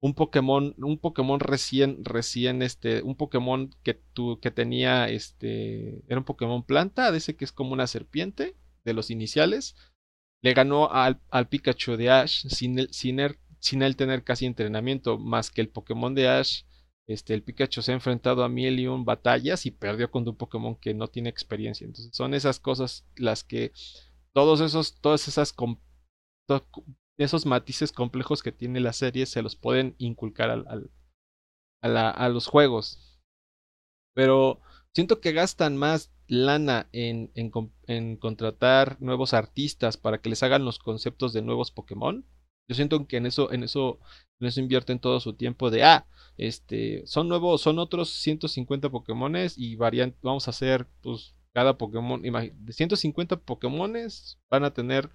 un 0.00 0.14
Pokémon, 0.14 0.74
un 0.78 0.98
Pokémon 0.98 1.38
recién, 1.38 2.02
recién, 2.06 2.62
este, 2.62 3.02
un 3.02 3.16
Pokémon 3.16 3.70
que, 3.82 3.92
tu, 3.92 4.40
que 4.40 4.50
tenía, 4.50 5.10
este, 5.10 6.02
era 6.08 6.18
un 6.18 6.24
Pokémon 6.24 6.64
planta, 6.64 7.12
de 7.12 7.18
ese 7.18 7.36
que 7.36 7.44
es 7.44 7.52
como 7.52 7.74
una 7.74 7.86
serpiente, 7.86 8.56
de 8.86 8.94
los 8.94 9.10
iniciales, 9.10 9.76
le 10.42 10.54
ganó 10.54 10.90
al, 10.90 11.20
al 11.30 11.48
Pikachu 11.48 11.98
de 11.98 12.08
Ash 12.08 12.46
sin, 12.48 12.90
sin, 12.94 13.20
sin 13.58 13.82
él 13.82 13.96
tener 13.96 14.24
casi 14.24 14.46
entrenamiento, 14.46 15.18
más 15.18 15.50
que 15.50 15.60
el 15.60 15.68
Pokémon 15.68 16.14
de 16.14 16.28
Ash. 16.28 16.62
Este, 17.08 17.34
el 17.34 17.42
Pikachu 17.42 17.82
se 17.82 17.92
ha 17.92 17.94
enfrentado 17.94 18.42
a 18.42 18.48
un 18.48 19.04
batallas 19.04 19.64
y 19.64 19.70
perdió 19.70 20.10
con 20.10 20.28
un 20.28 20.36
Pokémon 20.36 20.74
que 20.74 20.92
no 20.92 21.08
tiene 21.08 21.28
experiencia. 21.28 21.84
Entonces 21.84 22.14
son 22.16 22.34
esas 22.34 22.58
cosas 22.58 23.06
las 23.16 23.44
que 23.44 23.72
todos 24.32 24.60
esos, 24.60 25.00
todas 25.00 25.28
esas 25.28 25.54
esos 27.16 27.46
matices 27.46 27.92
complejos 27.92 28.42
que 28.42 28.52
tiene 28.52 28.80
la 28.80 28.92
serie 28.92 29.26
se 29.26 29.42
los 29.42 29.56
pueden 29.56 29.94
inculcar 29.98 30.50
al, 30.50 30.90
a, 31.80 32.28
los 32.28 32.48
juegos. 32.48 33.20
Pero 34.14 34.60
siento 34.92 35.20
que 35.20 35.32
gastan 35.32 35.76
más 35.76 36.12
lana 36.26 36.88
en, 36.92 37.30
en, 37.34 38.16
contratar 38.16 39.00
nuevos 39.00 39.32
artistas 39.32 39.96
para 39.96 40.20
que 40.20 40.28
les 40.28 40.42
hagan 40.42 40.64
los 40.64 40.78
conceptos 40.80 41.32
de 41.32 41.42
nuevos 41.42 41.70
Pokémon 41.70 42.26
yo 42.68 42.74
siento 42.74 43.06
que 43.06 43.16
en 43.16 43.26
eso, 43.26 43.52
en 43.52 43.62
eso, 43.62 43.98
en 44.40 44.48
eso 44.48 44.60
invierten 44.60 44.98
todo 44.98 45.20
su 45.20 45.34
tiempo 45.34 45.70
de, 45.70 45.84
ah, 45.84 46.06
este, 46.36 47.06
son 47.06 47.28
nuevos, 47.28 47.62
son 47.62 47.78
otros 47.78 48.10
150 48.10 48.90
Pokémones 48.90 49.56
y 49.56 49.76
variantes, 49.76 50.20
vamos 50.22 50.48
a 50.48 50.50
hacer, 50.50 50.86
pues, 51.02 51.34
cada 51.54 51.78
Pokémon, 51.78 52.20
de 52.22 52.72
150 52.72 53.36
Pokémones 53.36 54.38
van 54.50 54.64
a 54.64 54.74
tener, 54.74 55.10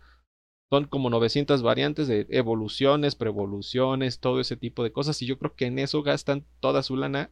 son 0.72 0.86
como 0.86 1.10
900 1.10 1.62
variantes 1.62 2.08
de 2.08 2.26
evoluciones, 2.30 3.16
preevoluciones, 3.16 4.20
todo 4.20 4.40
ese 4.40 4.58
tipo 4.58 4.84
de 4.84 4.92
cosas 4.92 5.22
y 5.22 5.28
yo 5.28 5.38
creo 5.38 5.56
que 5.56 5.66
en 5.66 5.78
eso 5.78 6.02
gastan 6.02 6.46
toda 6.60 6.82
su 6.82 6.96
lana 6.96 7.32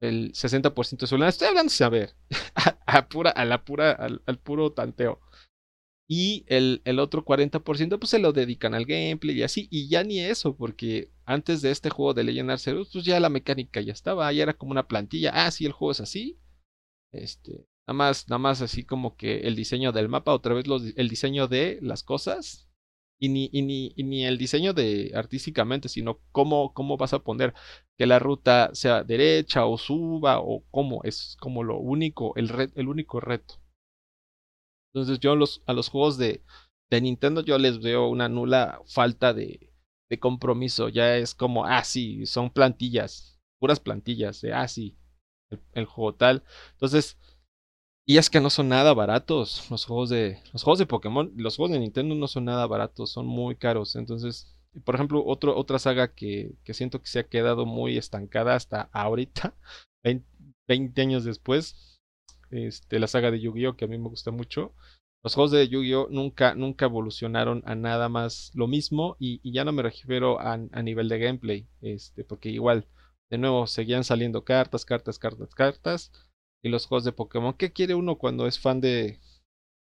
el 0.00 0.32
60% 0.32 1.00
de 1.00 1.06
su 1.06 1.18
lana. 1.18 1.28
Estoy 1.28 1.48
hablando, 1.48 1.72
a 1.84 1.88
ver, 1.90 2.14
a, 2.86 3.08
pura, 3.08 3.30
a 3.30 3.44
la 3.44 3.64
pura, 3.64 3.92
al 3.92 4.38
puro 4.38 4.72
tanteo. 4.72 5.20
Y 6.06 6.44
el, 6.48 6.82
el, 6.84 6.98
otro 6.98 7.24
40% 7.24 7.98
pues 7.98 8.10
se 8.10 8.18
lo 8.18 8.32
dedican 8.32 8.74
al 8.74 8.84
gameplay 8.84 9.38
y 9.38 9.42
así. 9.42 9.68
Y 9.70 9.88
ya 9.88 10.04
ni 10.04 10.20
eso, 10.20 10.56
porque 10.56 11.10
antes 11.24 11.62
de 11.62 11.70
este 11.70 11.90
juego 11.90 12.12
de 12.14 12.24
Legend 12.24 12.50
Arceus, 12.50 12.90
pues 12.92 13.04
ya 13.04 13.18
la 13.20 13.30
mecánica 13.30 13.80
ya 13.80 13.92
estaba, 13.92 14.30
ya 14.32 14.42
era 14.42 14.54
como 14.54 14.72
una 14.72 14.86
plantilla. 14.86 15.30
Ah, 15.34 15.50
sí, 15.50 15.64
el 15.64 15.72
juego 15.72 15.92
es 15.92 16.00
así. 16.00 16.38
Este, 17.12 17.66
nada 17.86 17.96
más, 17.96 18.28
nada 18.28 18.38
más 18.38 18.60
así 18.62 18.84
como 18.84 19.16
que 19.16 19.40
el 19.40 19.56
diseño 19.56 19.92
del 19.92 20.08
mapa, 20.08 20.34
otra 20.34 20.54
vez 20.54 20.66
el 20.96 21.08
diseño 21.08 21.48
de 21.48 21.78
las 21.82 22.02
cosas. 22.02 22.68
Y 23.18 23.28
ni, 23.30 23.48
y 23.52 23.62
ni, 23.62 23.94
ni 23.96 24.26
el 24.26 24.38
diseño 24.38 24.74
de 24.74 25.12
artísticamente, 25.14 25.88
sino 25.88 26.20
cómo, 26.32 26.74
cómo 26.74 26.96
vas 26.98 27.14
a 27.14 27.20
poner 27.20 27.54
que 27.96 28.06
la 28.06 28.18
ruta 28.18 28.70
sea 28.74 29.04
derecha 29.04 29.66
o 29.66 29.78
suba 29.78 30.40
o 30.40 30.64
cómo. 30.70 31.02
Es 31.04 31.36
como 31.40 31.62
lo 31.62 31.78
único, 31.78 32.34
el, 32.36 32.50
el 32.74 32.88
único 32.88 33.20
reto. 33.20 33.63
Entonces 34.94 35.18
yo 35.18 35.34
los, 35.34 35.62
a 35.66 35.72
los 35.72 35.88
juegos 35.88 36.18
de, 36.18 36.42
Nintendo 36.92 37.42
yo 37.42 37.58
les 37.58 37.80
veo 37.80 38.06
una 38.08 38.28
nula 38.28 38.80
falta 38.86 39.34
de, 39.34 39.72
compromiso. 40.20 40.88
Ya 40.88 41.16
es 41.16 41.34
como, 41.34 41.66
ah, 41.66 41.82
sí, 41.82 42.24
son 42.24 42.48
plantillas, 42.50 43.40
puras 43.58 43.80
plantillas, 43.80 44.40
de, 44.42 44.52
ah, 44.52 44.68
sí, 44.68 44.96
el, 45.72 45.86
juego 45.86 46.14
tal. 46.14 46.44
Entonces, 46.74 47.18
y 48.06 48.18
es 48.18 48.30
que 48.30 48.40
no 48.40 48.48
son 48.48 48.68
nada 48.68 48.94
baratos 48.94 49.68
los 49.70 49.86
juegos 49.86 50.10
de 50.10 50.38
los 50.52 50.62
juegos 50.62 50.78
de 50.78 50.86
Pokémon, 50.86 51.32
los 51.36 51.56
juegos 51.56 51.72
de 51.72 51.80
Nintendo 51.80 52.14
no 52.14 52.28
son 52.28 52.44
nada 52.44 52.64
baratos, 52.68 53.10
son 53.10 53.26
muy 53.26 53.56
caros. 53.56 53.96
Entonces, 53.96 54.56
por 54.84 54.94
ejemplo, 54.94 55.24
otro, 55.26 55.56
otra 55.56 55.80
saga 55.80 56.14
que, 56.14 56.54
que 56.62 56.74
siento 56.74 57.00
que 57.00 57.08
se 57.08 57.18
ha 57.18 57.28
quedado 57.28 57.66
muy 57.66 57.98
estancada 57.98 58.54
hasta 58.54 58.82
ahorita, 58.92 59.56
20 60.68 61.02
años 61.02 61.24
después, 61.24 61.93
este, 62.54 62.98
la 62.98 63.06
saga 63.06 63.30
de 63.30 63.40
Yu-Gi-Oh! 63.40 63.76
que 63.76 63.84
a 63.84 63.88
mí 63.88 63.98
me 63.98 64.08
gusta 64.08 64.30
mucho. 64.30 64.74
Los 65.22 65.34
juegos 65.34 65.52
de 65.52 65.68
Yu-Gi-Oh 65.68 66.08
nunca, 66.10 66.54
nunca 66.54 66.84
evolucionaron 66.84 67.62
a 67.64 67.74
nada 67.74 68.08
más 68.08 68.50
lo 68.54 68.66
mismo 68.66 69.16
y, 69.18 69.40
ya 69.50 69.64
no 69.64 69.72
me 69.72 69.82
refiero 69.82 70.38
a, 70.38 70.56
nivel 70.56 71.08
de 71.08 71.18
gameplay, 71.18 71.66
este, 71.80 72.24
porque 72.24 72.50
igual, 72.50 72.86
de 73.30 73.38
nuevo, 73.38 73.66
seguían 73.66 74.04
saliendo 74.04 74.44
cartas, 74.44 74.84
cartas, 74.84 75.18
cartas, 75.18 75.54
cartas 75.54 76.12
y 76.62 76.68
los 76.68 76.86
juegos 76.86 77.04
de 77.04 77.12
Pokémon. 77.12 77.54
¿Qué 77.54 77.72
quiere 77.72 77.94
uno 77.94 78.18
cuando 78.18 78.46
es 78.46 78.58
fan 78.58 78.80
de, 78.80 79.18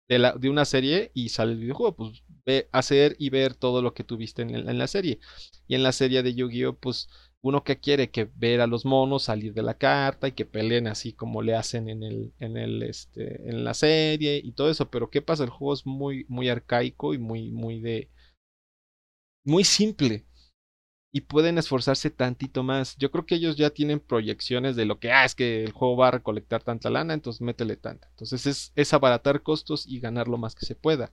de, 0.10 0.20
la, 0.20 0.34
de 0.34 0.50
una 0.50 0.66
serie 0.66 1.12
y 1.14 1.30
sale 1.30 1.54
el 1.54 1.60
videojuego? 1.60 1.96
Pues 1.96 2.24
hacer 2.72 3.16
y 3.20 3.30
ver 3.30 3.56
todo 3.56 3.82
lo 3.82 3.94
que 3.94 4.04
tuviste 4.04 4.42
en, 4.42 4.56
en 4.56 4.78
la 4.78 4.88
serie. 4.88 5.20
Y 5.68 5.76
en 5.76 5.84
la 5.84 5.92
serie 5.94 6.24
de 6.24 6.34
Yu-Gi-Oh, 6.36 6.74
pues 6.74 7.10
uno 7.42 7.64
que 7.64 7.80
quiere 7.80 8.12
que 8.12 8.30
ver 8.36 8.62
a 8.62 8.68
los 8.68 8.86
monos 8.86 9.24
salir 9.24 9.54
de 9.54 9.64
la 9.64 9.78
carta 9.78 10.28
y 10.28 10.34
que 10.34 10.46
peleen 10.46 10.88
así 10.88 11.14
como 11.14 11.42
le 11.42 11.56
hacen 11.56 11.90
en 11.90 12.04
el 12.04 12.34
en 12.40 12.58
el 12.58 12.84
este 12.84 13.50
en 13.50 13.64
la 13.64 13.74
serie 13.74 14.42
y 14.44 14.52
todo 14.54 14.70
eso, 14.70 14.90
pero 14.90 15.10
qué 15.10 15.22
pasa, 15.22 15.44
el 15.44 15.50
juego 15.50 15.74
es 15.74 15.86
muy 15.86 16.26
muy 16.28 16.50
arcaico 16.50 17.14
y 17.14 17.18
muy 17.18 17.52
muy 17.52 17.80
de 17.80 18.10
muy 19.46 19.64
simple 19.64 20.26
y 21.12 21.22
pueden 21.22 21.58
esforzarse 21.58 22.10
tantito 22.12 22.64
más. 22.64 22.96
Yo 22.98 23.12
creo 23.12 23.26
que 23.26 23.36
ellos 23.36 23.56
ya 23.58 23.72
tienen 23.72 24.00
proyecciones 24.00 24.76
de 24.76 24.86
lo 24.86 25.00
que 25.00 25.12
ah, 25.12 25.26
es 25.26 25.36
que 25.36 25.64
el 25.64 25.72
juego 25.72 25.98
va 25.98 26.10
a 26.10 26.12
recolectar 26.12 26.64
tanta 26.64 26.90
lana, 26.90 27.14
entonces 27.14 27.42
métele 27.42 27.78
tanta. 27.78 28.08
Entonces 28.10 28.46
es, 28.46 28.72
es 28.76 28.94
abaratar 28.94 29.42
costos 29.44 29.88
y 29.88 30.00
ganar 30.00 30.28
lo 30.28 30.38
más 30.38 30.56
que 30.56 30.66
se 30.66 30.76
pueda. 30.76 31.12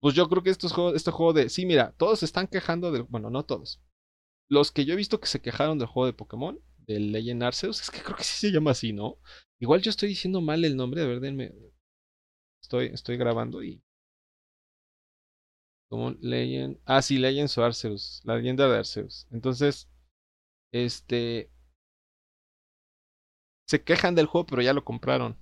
Pues 0.00 0.14
yo 0.14 0.28
creo 0.28 0.42
que 0.42 0.50
estos 0.50 0.72
juegos, 0.72 0.94
este 0.96 1.10
juego 1.10 1.32
de, 1.32 1.48
sí, 1.48 1.64
mira, 1.66 1.92
todos 1.96 2.20
se 2.20 2.24
están 2.24 2.48
quejando 2.48 2.90
del, 2.90 3.04
bueno, 3.04 3.30
no 3.30 3.44
todos, 3.44 3.80
los 4.52 4.70
que 4.70 4.84
yo 4.84 4.92
he 4.92 4.96
visto 4.96 5.18
que 5.18 5.28
se 5.28 5.40
quejaron 5.40 5.78
del 5.78 5.88
juego 5.88 6.06
de 6.06 6.12
Pokémon, 6.12 6.60
del 6.86 7.10
Legend 7.10 7.42
Arceus, 7.42 7.80
es 7.80 7.90
que 7.90 8.02
creo 8.02 8.16
que 8.16 8.24
sí 8.24 8.48
se 8.48 8.52
llama 8.52 8.72
así, 8.72 8.92
¿no? 8.92 9.18
Igual 9.58 9.80
yo 9.80 9.88
estoy 9.88 10.10
diciendo 10.10 10.42
mal 10.42 10.62
el 10.64 10.76
nombre, 10.76 11.00
a 11.00 11.06
ver, 11.06 11.20
denme. 11.20 11.54
Estoy, 12.62 12.88
estoy 12.88 13.16
grabando 13.16 13.62
y. 13.62 13.82
Como 15.88 16.10
Legend. 16.20 16.80
Ah, 16.84 17.00
sí, 17.00 17.16
Legends 17.16 17.56
o 17.56 17.64
Arceus. 17.64 18.20
La 18.24 18.36
leyenda 18.36 18.68
de 18.68 18.76
Arceus. 18.76 19.26
Entonces, 19.30 19.88
este. 20.70 21.50
Se 23.66 23.82
quejan 23.82 24.14
del 24.14 24.26
juego, 24.26 24.46
pero 24.46 24.60
ya 24.60 24.74
lo 24.74 24.84
compraron. 24.84 25.38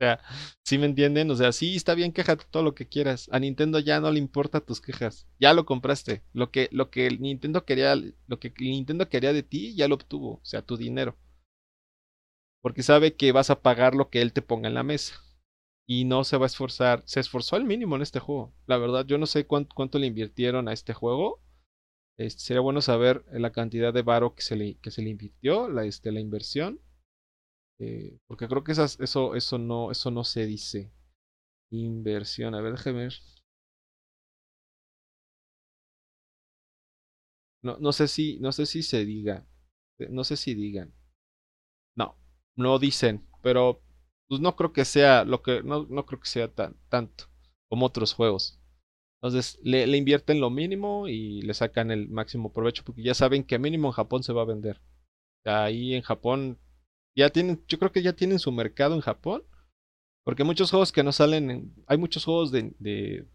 Sea, 0.00 0.18
si 0.64 0.78
me 0.78 0.86
entienden? 0.86 1.30
O 1.30 1.36
sea, 1.36 1.52
sí, 1.52 1.76
está 1.76 1.94
bien, 1.94 2.12
quéjate 2.12 2.46
todo 2.50 2.62
lo 2.62 2.74
que 2.74 2.88
quieras. 2.88 3.28
A 3.32 3.38
Nintendo 3.38 3.78
ya 3.80 4.00
no 4.00 4.10
le 4.10 4.18
importa 4.18 4.60
tus 4.62 4.80
quejas. 4.80 5.28
Ya 5.38 5.52
lo 5.52 5.66
compraste. 5.66 6.22
Lo 6.32 6.50
que, 6.50 6.70
lo 6.72 6.90
que 6.90 7.10
Nintendo 7.10 7.66
quería, 7.66 7.94
lo 7.94 8.38
que 8.40 8.50
Nintendo 8.58 9.10
quería 9.10 9.34
de 9.34 9.42
ti, 9.42 9.74
ya 9.76 9.88
lo 9.88 9.96
obtuvo. 9.96 10.36
O 10.36 10.44
sea, 10.44 10.62
tu 10.62 10.78
dinero. 10.78 11.18
Porque 12.62 12.82
sabe 12.82 13.14
que 13.14 13.32
vas 13.32 13.50
a 13.50 13.60
pagar 13.60 13.94
lo 13.94 14.08
que 14.08 14.22
él 14.22 14.32
te 14.32 14.40
ponga 14.40 14.68
en 14.68 14.74
la 14.74 14.82
mesa. 14.82 15.16
Y 15.86 16.04
no 16.06 16.24
se 16.24 16.38
va 16.38 16.46
a 16.46 16.46
esforzar. 16.46 17.02
Se 17.04 17.20
esforzó 17.20 17.56
al 17.56 17.64
mínimo 17.64 17.96
en 17.96 18.02
este 18.02 18.20
juego. 18.20 18.54
La 18.66 18.78
verdad, 18.78 19.04
yo 19.04 19.18
no 19.18 19.26
sé 19.26 19.46
cuánto, 19.46 19.74
cuánto 19.74 19.98
le 19.98 20.06
invirtieron 20.06 20.66
a 20.68 20.72
este 20.72 20.94
juego. 20.94 21.42
Este, 22.16 22.40
sería 22.40 22.60
bueno 22.60 22.80
saber 22.80 23.24
la 23.32 23.52
cantidad 23.52 23.92
de 23.92 24.02
varo 24.02 24.34
que 24.34 24.42
se 24.42 24.56
le, 24.56 24.78
que 24.78 24.90
se 24.90 25.02
le 25.02 25.10
invirtió, 25.10 25.68
la, 25.68 25.84
este, 25.84 26.10
la 26.10 26.20
inversión. 26.20 26.80
Eh, 27.80 28.18
porque 28.28 28.46
creo 28.46 28.62
que 28.62 28.72
eso, 28.72 29.34
eso, 29.34 29.58
no, 29.58 29.90
eso 29.90 30.10
no 30.12 30.22
se 30.24 30.46
dice. 30.46 30.92
Inversión. 31.70 32.54
A 32.54 32.60
ver, 32.62 32.72
déjeme 32.74 33.02
ver. 33.04 33.14
No, 37.62 37.76
no 37.80 37.92
sé 37.92 38.06
si, 38.08 38.38
no 38.40 38.52
sé 38.52 38.66
si 38.66 38.82
se 38.82 39.04
diga. 39.06 39.46
Eh, 39.98 40.08
no 40.10 40.24
sé 40.24 40.36
si 40.36 40.54
digan. 40.54 40.92
No, 41.96 42.16
no 42.56 42.78
dicen. 42.78 43.26
Pero 43.42 43.82
pues 44.28 44.40
no 44.40 44.56
creo 44.56 44.72
que 44.72 44.84
sea 44.84 45.24
lo 45.24 45.42
que. 45.42 45.62
No, 45.62 45.86
no 45.88 46.06
creo 46.06 46.20
que 46.20 46.28
sea 46.28 46.48
tan, 46.52 46.76
tanto 46.88 47.24
como 47.68 47.86
otros 47.86 48.14
juegos. 48.14 48.60
Entonces 49.22 49.58
le, 49.62 49.86
le, 49.86 49.96
invierten 49.98 50.40
lo 50.40 50.50
mínimo 50.50 51.08
y 51.08 51.42
le 51.42 51.54
sacan 51.54 51.90
el 51.90 52.08
máximo 52.08 52.52
provecho. 52.52 52.84
Porque 52.84 53.02
ya 53.02 53.14
saben 53.14 53.44
que 53.44 53.58
mínimo 53.58 53.88
en 53.88 53.92
Japón 53.92 54.22
se 54.22 54.32
va 54.32 54.42
a 54.42 54.46
vender. 54.46 54.80
Ahí 55.44 55.94
en 55.94 56.02
Japón 56.02 56.58
ya 57.20 57.30
tienen, 57.30 57.62
yo 57.68 57.78
creo 57.78 57.92
que 57.92 58.02
ya 58.02 58.14
tienen 58.14 58.38
su 58.38 58.52
mercado 58.52 58.94
en 58.94 59.00
Japón. 59.00 59.42
Porque 60.24 60.44
muchos 60.44 60.70
juegos 60.70 60.92
que 60.92 61.02
no 61.02 61.12
salen, 61.12 61.50
en, 61.50 61.74
hay 61.86 61.98
muchos 61.98 62.24
juegos 62.24 62.52
de, 62.52 63.26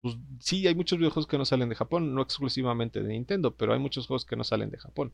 pues, 0.00 0.16
sí, 0.40 0.66
hay 0.66 0.74
muchos 0.74 0.98
videojuegos 0.98 1.26
que 1.26 1.38
no 1.38 1.44
salen 1.44 1.68
de 1.68 1.74
Japón, 1.74 2.14
no 2.14 2.22
exclusivamente 2.22 3.02
de 3.02 3.08
Nintendo, 3.08 3.56
pero 3.56 3.72
hay 3.72 3.80
muchos 3.80 4.06
juegos 4.06 4.24
que 4.24 4.36
no 4.36 4.44
salen 4.44 4.70
de 4.70 4.78
Japón. 4.78 5.12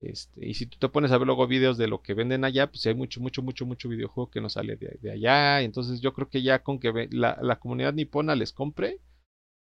Este, 0.00 0.46
y 0.46 0.54
si 0.54 0.66
tú 0.66 0.78
te 0.78 0.88
pones 0.88 1.12
a 1.12 1.18
ver 1.18 1.26
luego 1.26 1.46
videos 1.46 1.78
de 1.78 1.88
lo 1.88 2.02
que 2.02 2.14
venden 2.14 2.44
allá, 2.44 2.70
pues 2.70 2.84
hay 2.86 2.94
mucho, 2.94 3.20
mucho, 3.20 3.42
mucho, 3.42 3.64
mucho 3.66 3.88
videojuego 3.88 4.30
que 4.30 4.40
no 4.40 4.50
sale 4.50 4.76
de, 4.76 4.98
de 5.00 5.12
allá. 5.12 5.62
Entonces 5.62 6.00
yo 6.00 6.12
creo 6.12 6.28
que 6.28 6.42
ya 6.42 6.62
con 6.62 6.78
que 6.78 7.08
la, 7.10 7.58
comunidad 7.60 7.94
nipona 7.94 8.34
les 8.34 8.52
compre, 8.52 9.00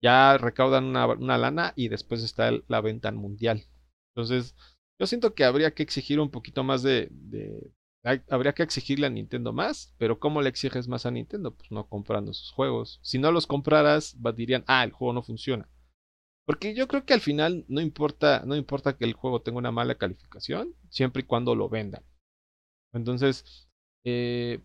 ya 0.02 0.38
recaudan 0.38 0.86
una 0.96 1.38
lana 1.38 1.72
y 1.76 1.88
después 1.88 2.22
está 2.22 2.50
la 2.68 2.80
venta 2.80 3.12
mundial. 3.12 3.66
Entonces, 4.14 4.56
yo 5.00 5.06
siento 5.06 5.34
que 5.34 5.44
habría 5.44 5.72
que 5.72 5.82
exigir 5.82 6.20
un 6.20 6.30
poquito 6.30 6.62
más 6.62 6.82
de, 6.82 7.10
habría 8.28 8.52
que 8.52 8.62
exigirle 8.62 9.06
a 9.06 9.10
Nintendo 9.10 9.50
más, 9.50 9.94
pero 9.96 10.20
¿cómo 10.20 10.42
le 10.42 10.50
exiges 10.50 10.88
más 10.88 11.06
a 11.06 11.10
Nintendo? 11.10 11.54
Pues 11.54 11.70
no 11.70 11.88
comprando 11.88 12.34
sus 12.34 12.52
juegos. 12.52 13.00
Si 13.02 13.18
no 13.18 13.32
los 13.32 13.46
compraras, 13.46 14.18
dirían, 14.36 14.62
ah, 14.66 14.84
el 14.84 14.92
juego 14.92 15.14
no 15.14 15.22
funciona. 15.22 15.70
Porque 16.46 16.74
yo 16.74 16.86
creo 16.86 17.06
que 17.06 17.14
al 17.14 17.22
final 17.22 17.64
no 17.66 17.80
importa, 17.80 18.42
no 18.44 18.56
importa 18.56 18.98
que 18.98 19.06
el 19.06 19.14
juego 19.14 19.40
tenga 19.40 19.56
una 19.56 19.72
mala 19.72 19.94
calificación, 19.94 20.74
siempre 20.90 21.22
y 21.22 21.26
cuando 21.26 21.54
lo 21.54 21.70
vendan. 21.70 22.04
Entonces, 22.92 23.68
eh, 24.04 24.60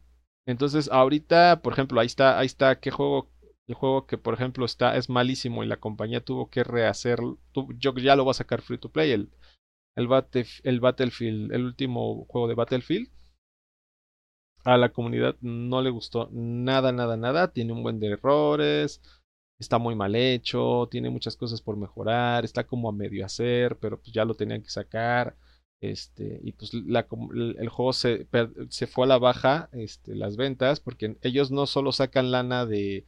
entonces 0.45 0.89
ahorita, 0.91 1.61
por 1.61 1.71
ejemplo, 1.71 2.01
ahí 2.01 2.07
está, 2.07 2.37
ahí 2.39 2.47
está, 2.47 2.81
qué 2.81 2.91
juego, 2.91 3.31
el 3.67 3.75
juego 3.75 4.05
que 4.05 4.17
por 4.17 4.33
ejemplo 4.33 4.65
está, 4.65 4.97
es 4.97 5.09
malísimo 5.09 5.63
y 5.63 5.67
la 5.67 5.79
compañía 5.79 6.25
tuvo 6.25 6.49
que 6.49 6.65
rehacer, 6.65 7.19
yo 7.77 7.95
ya 7.95 8.17
lo 8.17 8.25
voy 8.25 8.31
a 8.31 8.33
sacar 8.33 8.61
free 8.61 8.77
to 8.77 8.91
play, 8.91 9.11
el 9.11 9.31
el, 9.95 10.07
el 10.63 10.79
Battlefield, 10.79 11.53
el 11.53 11.65
último 11.65 12.25
juego 12.25 12.47
de 12.47 12.55
Battlefield. 12.55 13.09
A 14.63 14.77
la 14.77 14.89
comunidad 14.89 15.35
no 15.41 15.81
le 15.81 15.91
gustó 15.91 16.29
nada, 16.31 16.91
nada, 16.91 17.17
nada. 17.17 17.51
Tiene 17.51 17.73
un 17.73 17.83
buen 17.83 17.99
de 17.99 18.07
errores. 18.07 19.01
Está 19.59 19.77
muy 19.77 19.95
mal 19.95 20.15
hecho. 20.15 20.87
Tiene 20.89 21.09
muchas 21.09 21.37
cosas 21.37 21.61
por 21.61 21.77
mejorar. 21.77 22.43
Está 22.45 22.65
como 22.65 22.89
a 22.89 22.91
medio 22.91 23.25
hacer, 23.25 23.77
pero 23.77 23.99
pues 23.99 24.11
ya 24.11 24.25
lo 24.25 24.35
tenían 24.35 24.63
que 24.63 24.69
sacar. 24.69 25.37
Este, 25.81 26.39
y 26.43 26.53
pues 26.53 26.73
la, 26.73 27.07
el 27.33 27.69
juego 27.69 27.93
se, 27.93 28.27
se, 28.69 28.87
fue 28.87 29.05
a 29.05 29.07
la 29.07 29.19
baja, 29.19 29.69
este, 29.73 30.15
las 30.15 30.35
ventas, 30.35 30.79
porque 30.79 31.17
ellos 31.21 31.51
no 31.51 31.67
solo 31.67 31.91
sacan 31.91 32.31
lana 32.31 32.65
de, 32.65 33.05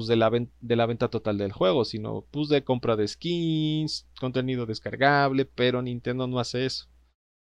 pues 0.00 0.08
de 0.08 0.76
la, 0.76 0.86
venta 0.86 1.08
total 1.08 1.38
del 1.38 1.52
juego, 1.52 1.84
sino 1.84 2.26
pues 2.30 2.48
de 2.48 2.64
compra 2.64 2.96
de 2.96 3.06
skins, 3.06 4.08
contenido 4.18 4.66
descargable, 4.66 5.44
pero 5.44 5.82
Nintendo 5.82 6.26
no 6.26 6.38
hace 6.38 6.64
eso. 6.66 6.86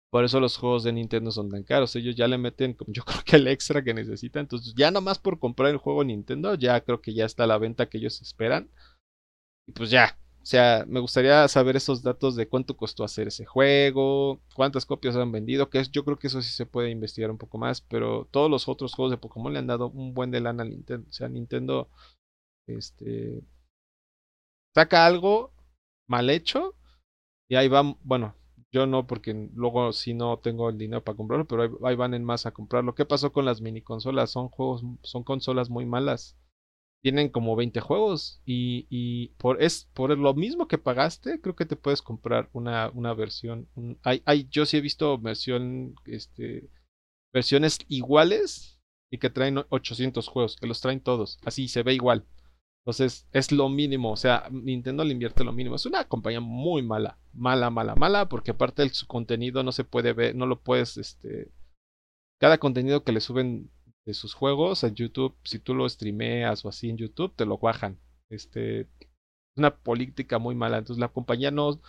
Por 0.10 0.24
eso 0.24 0.40
los 0.40 0.58
juegos 0.58 0.84
de 0.84 0.94
Nintendo 0.94 1.32
son 1.32 1.50
tan 1.50 1.64
caros. 1.64 1.96
Ellos 1.96 2.16
ya 2.16 2.28
le 2.28 2.38
meten, 2.38 2.78
yo 2.88 3.04
creo 3.04 3.22
que 3.26 3.36
el 3.36 3.48
extra 3.48 3.84
que 3.84 3.94
necesitan. 3.94 4.42
Entonces, 4.42 4.74
ya 4.78 4.92
nomás 4.92 5.20
por 5.20 5.40
comprar 5.40 5.72
el 5.72 5.78
juego 5.78 6.04
Nintendo, 6.04 6.56
ya 6.56 6.80
creo 6.82 7.02
que 7.02 7.14
ya 7.14 7.26
está 7.26 7.46
la 7.48 7.58
venta 7.58 7.90
que 7.90 7.98
ellos 7.98 8.22
esperan. 8.22 8.70
Y 9.68 9.74
pues 9.74 9.90
ya. 9.90 10.18
O 10.42 10.46
sea, 10.46 10.86
me 10.88 11.00
gustaría 11.00 11.48
saber 11.48 11.76
esos 11.76 12.04
datos 12.04 12.36
de 12.36 12.48
cuánto 12.48 12.78
costó 12.78 13.04
hacer 13.04 13.28
ese 13.28 13.46
juego, 13.46 14.40
cuántas 14.54 14.86
copias 14.86 15.16
han 15.16 15.32
vendido, 15.32 15.72
que 15.72 15.80
es, 15.80 15.90
yo 15.92 16.06
creo 16.06 16.20
que 16.20 16.28
eso 16.28 16.40
sí 16.42 16.52
se 16.52 16.68
puede 16.68 16.92
investigar 16.92 17.32
un 17.32 17.40
poco 17.40 17.58
más, 17.58 17.82
pero 17.82 18.28
todos 18.30 18.50
los 18.50 18.68
otros 18.68 18.94
juegos 18.94 19.10
de 19.12 19.18
Pokémon 19.18 19.52
le 19.52 19.60
han 19.60 19.68
dado 19.68 19.90
un 19.90 20.14
buen 20.14 20.30
de 20.30 20.42
lana 20.42 20.62
a 20.64 20.68
Nintendo. 20.68 21.08
O 21.10 21.14
sea, 21.14 21.30
Nintendo 21.30 21.90
este, 22.68 23.44
saca 24.74 25.06
algo 25.06 25.54
mal 26.08 26.30
hecho 26.30 26.76
y 27.50 27.56
ahí 27.56 27.68
van, 27.68 27.98
bueno, 28.04 28.36
yo 28.72 28.86
no 28.86 29.08
porque 29.08 29.50
luego 29.54 29.94
si 29.94 30.14
no 30.14 30.38
tengo 30.40 30.70
el 30.70 30.78
dinero 30.78 31.04
para 31.04 31.16
comprarlo, 31.16 31.48
pero 31.48 31.80
ahí, 31.88 31.96
van 31.96 32.14
en 32.14 32.26
masa 32.26 32.50
a 32.50 32.54
comprarlo. 32.54 32.94
¿Qué 32.94 33.06
pasó 33.06 33.32
con 33.32 33.46
las 33.46 33.62
mini 33.62 33.82
consolas? 33.82 34.32
Son 34.32 34.50
juegos, 34.50 34.84
son 35.02 35.24
consolas 35.24 35.70
muy 35.70 35.86
malas. 35.86 36.38
Tienen 37.02 37.30
como 37.30 37.56
20 37.56 37.80
juegos 37.80 38.42
y, 38.46 38.88
y 38.90 39.30
por, 39.38 39.62
es 39.62 39.88
por 39.94 40.18
lo 40.18 40.34
mismo 40.34 40.68
que 40.68 40.80
pagaste, 40.80 41.40
creo 41.40 41.56
que 41.56 41.66
te 41.66 41.76
puedes 41.76 42.02
comprar 42.02 42.50
una, 42.52 42.90
una 42.94 43.14
versión. 43.14 43.70
hay, 44.04 44.22
hay, 44.26 44.48
yo 44.50 44.66
sí 44.66 44.78
he 44.78 44.82
visto 44.82 45.18
versión, 45.20 45.96
este, 46.06 46.70
versiones 47.34 47.80
iguales 47.88 48.82
y 49.12 49.20
que 49.20 49.30
traen 49.30 49.64
800 49.70 50.28
juegos, 50.28 50.58
que 50.58 50.68
los 50.68 50.82
traen 50.82 51.00
todos, 51.00 51.38
así 51.46 51.68
se 51.68 51.84
ve 51.84 51.94
igual. 51.94 52.26
Entonces 52.86 53.28
es 53.32 53.52
lo 53.52 53.68
mínimo, 53.68 54.12
o 54.12 54.16
sea, 54.16 54.48
Nintendo 54.52 55.04
le 55.04 55.12
invierte 55.12 55.44
lo 55.44 55.52
mínimo. 55.52 55.76
Es 55.76 55.88
una 55.88 56.04
compañía 56.08 56.40
muy 56.40 56.84
mala, 56.84 57.18
mala, 57.34 57.72
mala, 57.72 57.96
mala, 57.96 58.30
porque 58.30 58.52
aparte 58.52 58.84
de 58.84 58.90
su 58.90 59.08
contenido 59.08 59.64
no 59.64 59.72
se 59.72 59.84
puede 59.84 60.14
ver, 60.14 60.36
no 60.36 60.46
lo 60.46 60.62
puedes, 60.62 60.98
este, 60.98 61.52
cada 62.40 62.60
contenido 62.60 63.04
que 63.04 63.12
le 63.12 63.22
suben 63.22 63.72
de 64.06 64.14
sus 64.14 64.36
juegos 64.36 64.84
a 64.84 64.90
YouTube, 64.90 65.36
si 65.44 65.58
tú 65.58 65.74
lo 65.74 65.90
streameas 65.90 66.64
o 66.64 66.70
así 66.70 66.92
en 66.92 66.98
YouTube, 66.98 67.34
te 67.36 67.48
lo 67.48 67.58
bajan. 67.58 68.00
Este, 68.30 68.82
es 68.82 68.88
una 69.58 69.76
política 69.76 70.38
muy 70.38 70.54
mala. 70.54 70.78
Entonces 70.78 71.00
la 71.00 71.08
compañía 71.08 71.50
no, 71.50 71.82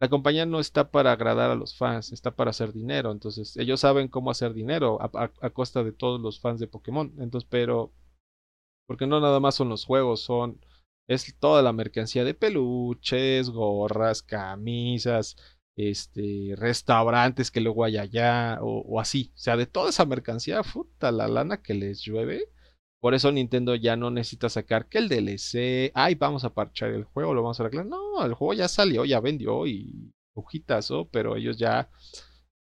la 0.00 0.08
compañía 0.08 0.46
no 0.46 0.60
está 0.60 0.92
para 0.92 1.10
agradar 1.10 1.50
a 1.50 1.56
los 1.56 1.76
fans, 1.76 2.12
está 2.12 2.36
para 2.36 2.50
hacer 2.50 2.72
dinero. 2.72 3.10
Entonces 3.10 3.56
ellos 3.56 3.80
saben 3.80 4.06
cómo 4.06 4.30
hacer 4.30 4.54
dinero 4.54 5.02
a, 5.02 5.32
a 5.40 5.50
costa 5.50 5.82
de 5.82 5.90
todos 5.90 6.20
los 6.20 6.38
fans 6.38 6.60
de 6.60 6.68
Pokémon. 6.68 7.12
Entonces, 7.18 7.48
pero 7.50 7.92
Porque 8.86 9.06
no 9.06 9.20
nada 9.20 9.40
más 9.40 9.54
son 9.54 9.68
los 9.68 9.84
juegos, 9.84 10.20
son 10.20 10.60
es 11.08 11.36
toda 11.38 11.62
la 11.62 11.72
mercancía 11.72 12.24
de 12.24 12.34
peluches, 12.34 13.50
gorras, 13.50 14.22
camisas, 14.22 15.36
este, 15.76 16.54
restaurantes 16.56 17.50
que 17.50 17.60
luego 17.60 17.84
hay 17.84 17.98
allá, 17.98 18.58
o, 18.60 19.00
así. 19.00 19.30
O 19.34 19.38
sea, 19.38 19.56
de 19.56 19.66
toda 19.66 19.90
esa 19.90 20.04
mercancía, 20.04 20.62
puta, 20.62 21.12
la 21.12 21.28
lana 21.28 21.62
que 21.62 21.74
les 21.74 22.02
llueve. 22.02 22.48
Por 23.00 23.14
eso 23.14 23.30
Nintendo 23.30 23.74
ya 23.76 23.94
no 23.96 24.10
necesita 24.10 24.48
sacar 24.48 24.88
que 24.88 24.98
el 24.98 25.08
DLC, 25.08 25.92
ay, 25.94 26.14
vamos 26.16 26.44
a 26.44 26.54
parchar 26.54 26.90
el 26.90 27.04
juego, 27.04 27.34
lo 27.34 27.42
vamos 27.42 27.60
a 27.60 27.64
arreglar. 27.64 27.86
No, 27.86 28.24
el 28.24 28.34
juego 28.34 28.54
ya 28.54 28.68
salió, 28.68 29.04
ya 29.04 29.20
vendió 29.20 29.66
y 29.66 30.12
ojitazo, 30.34 31.08
pero 31.10 31.36
ellos 31.36 31.56
ya, 31.56 31.90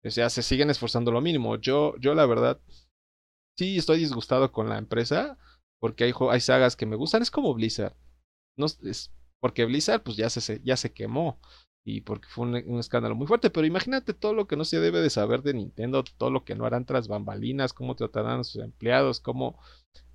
o 0.04 0.10
sea, 0.10 0.30
se 0.30 0.42
siguen 0.42 0.70
esforzando 0.70 1.12
lo 1.12 1.20
mínimo. 1.20 1.56
Yo, 1.56 1.94
yo 2.00 2.14
la 2.14 2.26
verdad, 2.26 2.60
sí 3.56 3.78
estoy 3.78 3.98
disgustado 3.98 4.50
con 4.52 4.68
la 4.68 4.78
empresa, 4.78 5.38
porque 5.82 6.04
hay, 6.04 6.12
hay 6.30 6.40
sagas 6.40 6.76
que 6.76 6.86
me 6.86 6.94
gustan, 6.94 7.22
es 7.22 7.30
como 7.32 7.52
Blizzard. 7.54 7.96
No, 8.56 8.66
es 8.66 9.12
porque 9.40 9.64
Blizzard 9.64 10.04
pues 10.04 10.16
ya 10.16 10.30
se, 10.30 10.60
ya 10.62 10.76
se 10.76 10.92
quemó 10.92 11.40
y 11.84 12.02
porque 12.02 12.28
fue 12.28 12.46
un, 12.46 12.78
escándalo 12.78 13.16
muy 13.16 13.26
fuerte. 13.26 13.50
Pero 13.50 13.66
imagínate 13.66 14.14
todo 14.14 14.32
lo 14.32 14.46
que 14.46 14.54
no 14.54 14.64
se 14.64 14.78
debe 14.78 15.00
de 15.00 15.10
saber 15.10 15.42
de 15.42 15.54
Nintendo, 15.54 16.04
todo 16.04 16.30
lo 16.30 16.44
que 16.44 16.54
no 16.54 16.66
harán 16.66 16.86
tras 16.86 17.08
bambalinas, 17.08 17.72
cómo 17.72 17.96
tratarán 17.96 18.38
a 18.38 18.44
sus 18.44 18.62
empleados, 18.62 19.18
cómo, 19.18 19.58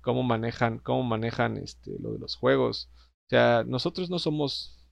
cómo 0.00 0.22
manejan, 0.22 0.78
cómo 0.78 1.02
manejan 1.02 1.58
este, 1.58 1.98
lo 2.00 2.12
de 2.12 2.18
los 2.18 2.34
juegos. 2.36 2.88
O 3.26 3.28
sea, 3.28 3.62
nosotros 3.66 4.08
no 4.08 4.18
somos 4.18 4.82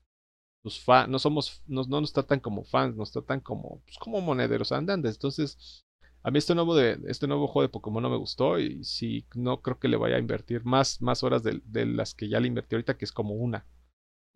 sus 0.61 0.79
fans, 0.79 1.09
no 1.09 1.17
somos, 1.17 1.63
no, 1.65 1.85
no, 1.85 2.01
nos 2.01 2.13
tratan 2.13 2.39
como 2.39 2.63
fans, 2.63 2.95
nos 2.95 3.11
tratan 3.11 3.39
como, 3.39 3.81
pues, 3.83 3.97
como 3.97 4.21
monederos 4.21 4.71
andantes. 4.71 5.15
Entonces, 5.15 5.86
a 6.27 6.29
mí 6.29 6.39
este 6.39 6.55
nuevo, 6.55 6.75
de, 6.75 6.99
este 7.07 7.25
nuevo 7.25 7.47
juego 7.47 7.65
de 7.65 7.71
Pokémon 7.71 8.03
no 8.03 8.09
me 8.09 8.17
gustó 8.17 8.59
y 8.59 8.83
sí, 8.83 9.25
no 9.33 9.61
creo 9.61 9.79
que 9.79 9.87
le 9.87 9.95
vaya 9.95 10.17
a 10.17 10.19
invertir 10.19 10.65
más, 10.65 11.01
más 11.01 11.23
horas 11.23 11.41
de, 11.41 11.85
las 11.85 12.13
que 12.13 12.27
ya 12.27 12.41
le 12.41 12.49
invertí 12.49 12.75
ahorita, 12.75 12.97
que 12.97 13.05
es 13.05 13.13
como 13.13 13.35
una. 13.35 13.65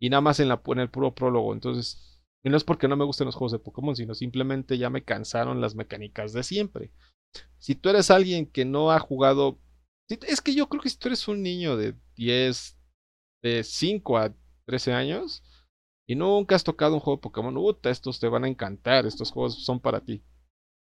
Y 0.00 0.08
nada 0.08 0.22
más 0.22 0.40
en, 0.40 0.50
el 0.50 0.88
puro 0.90 1.14
prólogo. 1.14 1.52
Entonces, 1.52 2.18
y 2.42 2.48
no 2.48 2.56
es 2.56 2.64
porque 2.64 2.88
no 2.88 2.96
me 2.96 3.04
gusten 3.04 3.26
los 3.26 3.34
juegos 3.34 3.52
de 3.52 3.58
Pokémon, 3.58 3.94
sino 3.94 4.14
simplemente 4.14 4.78
ya 4.78 4.88
me 4.88 5.04
cansaron 5.04 5.60
las 5.60 5.74
mecánicas 5.74 6.32
de 6.32 6.42
siempre. 6.44 6.92
Si 7.58 7.74
tú 7.74 7.90
eres 7.90 8.10
alguien 8.10 8.46
que 8.46 8.64
no 8.64 8.90
ha 8.90 8.98
jugado... 8.98 9.60
Es 10.08 10.40
que 10.40 10.54
yo 10.54 10.70
creo 10.70 10.80
que 10.80 10.88
si 10.88 10.96
tú 10.96 11.08
eres 11.08 11.28
un 11.28 11.42
niño 11.42 11.76
de 11.76 11.94
10, 12.16 12.78
de 13.42 13.64
5 13.64 14.16
a 14.16 14.34
13 14.64 14.94
años 14.94 15.44
y 16.08 16.14
nunca 16.14 16.56
has 16.56 16.64
tocado 16.64 16.94
un 16.94 17.00
juego 17.00 17.18
de 17.18 17.22
Pokémon, 17.22 17.76
estos 17.84 18.18
te 18.18 18.28
van 18.28 18.44
a 18.44 18.48
encantar, 18.48 19.04
estos 19.04 19.30
juegos 19.30 19.62
son 19.62 19.78
para 19.78 20.00
ti 20.00 20.24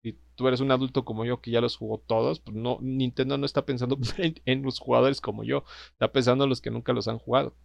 si 0.03 0.19
tú 0.35 0.49
eres 0.49 0.61
un 0.61 0.71
adulto 0.71 1.05
como 1.05 1.25
yo 1.25 1.41
que 1.41 1.51
ya 1.51 1.61
los 1.61 1.77
jugó 1.77 1.99
todos, 1.99 2.41
pues 2.41 2.57
no, 2.57 2.79
Nintendo 2.81 3.39
no 3.39 3.47
está 3.47 3.65
pensando 3.65 3.99
en, 4.45 4.63
los 4.63 4.79
jugadores 4.79 5.21
como 5.21 5.45
yo, 5.45 5.65
está 5.93 6.13
pensando 6.13 6.45
en 6.45 6.51
los 6.51 6.61
que 6.61 6.71
nunca 6.71 6.93
los 6.93 7.09
han 7.09 7.19
jugado. 7.19 7.57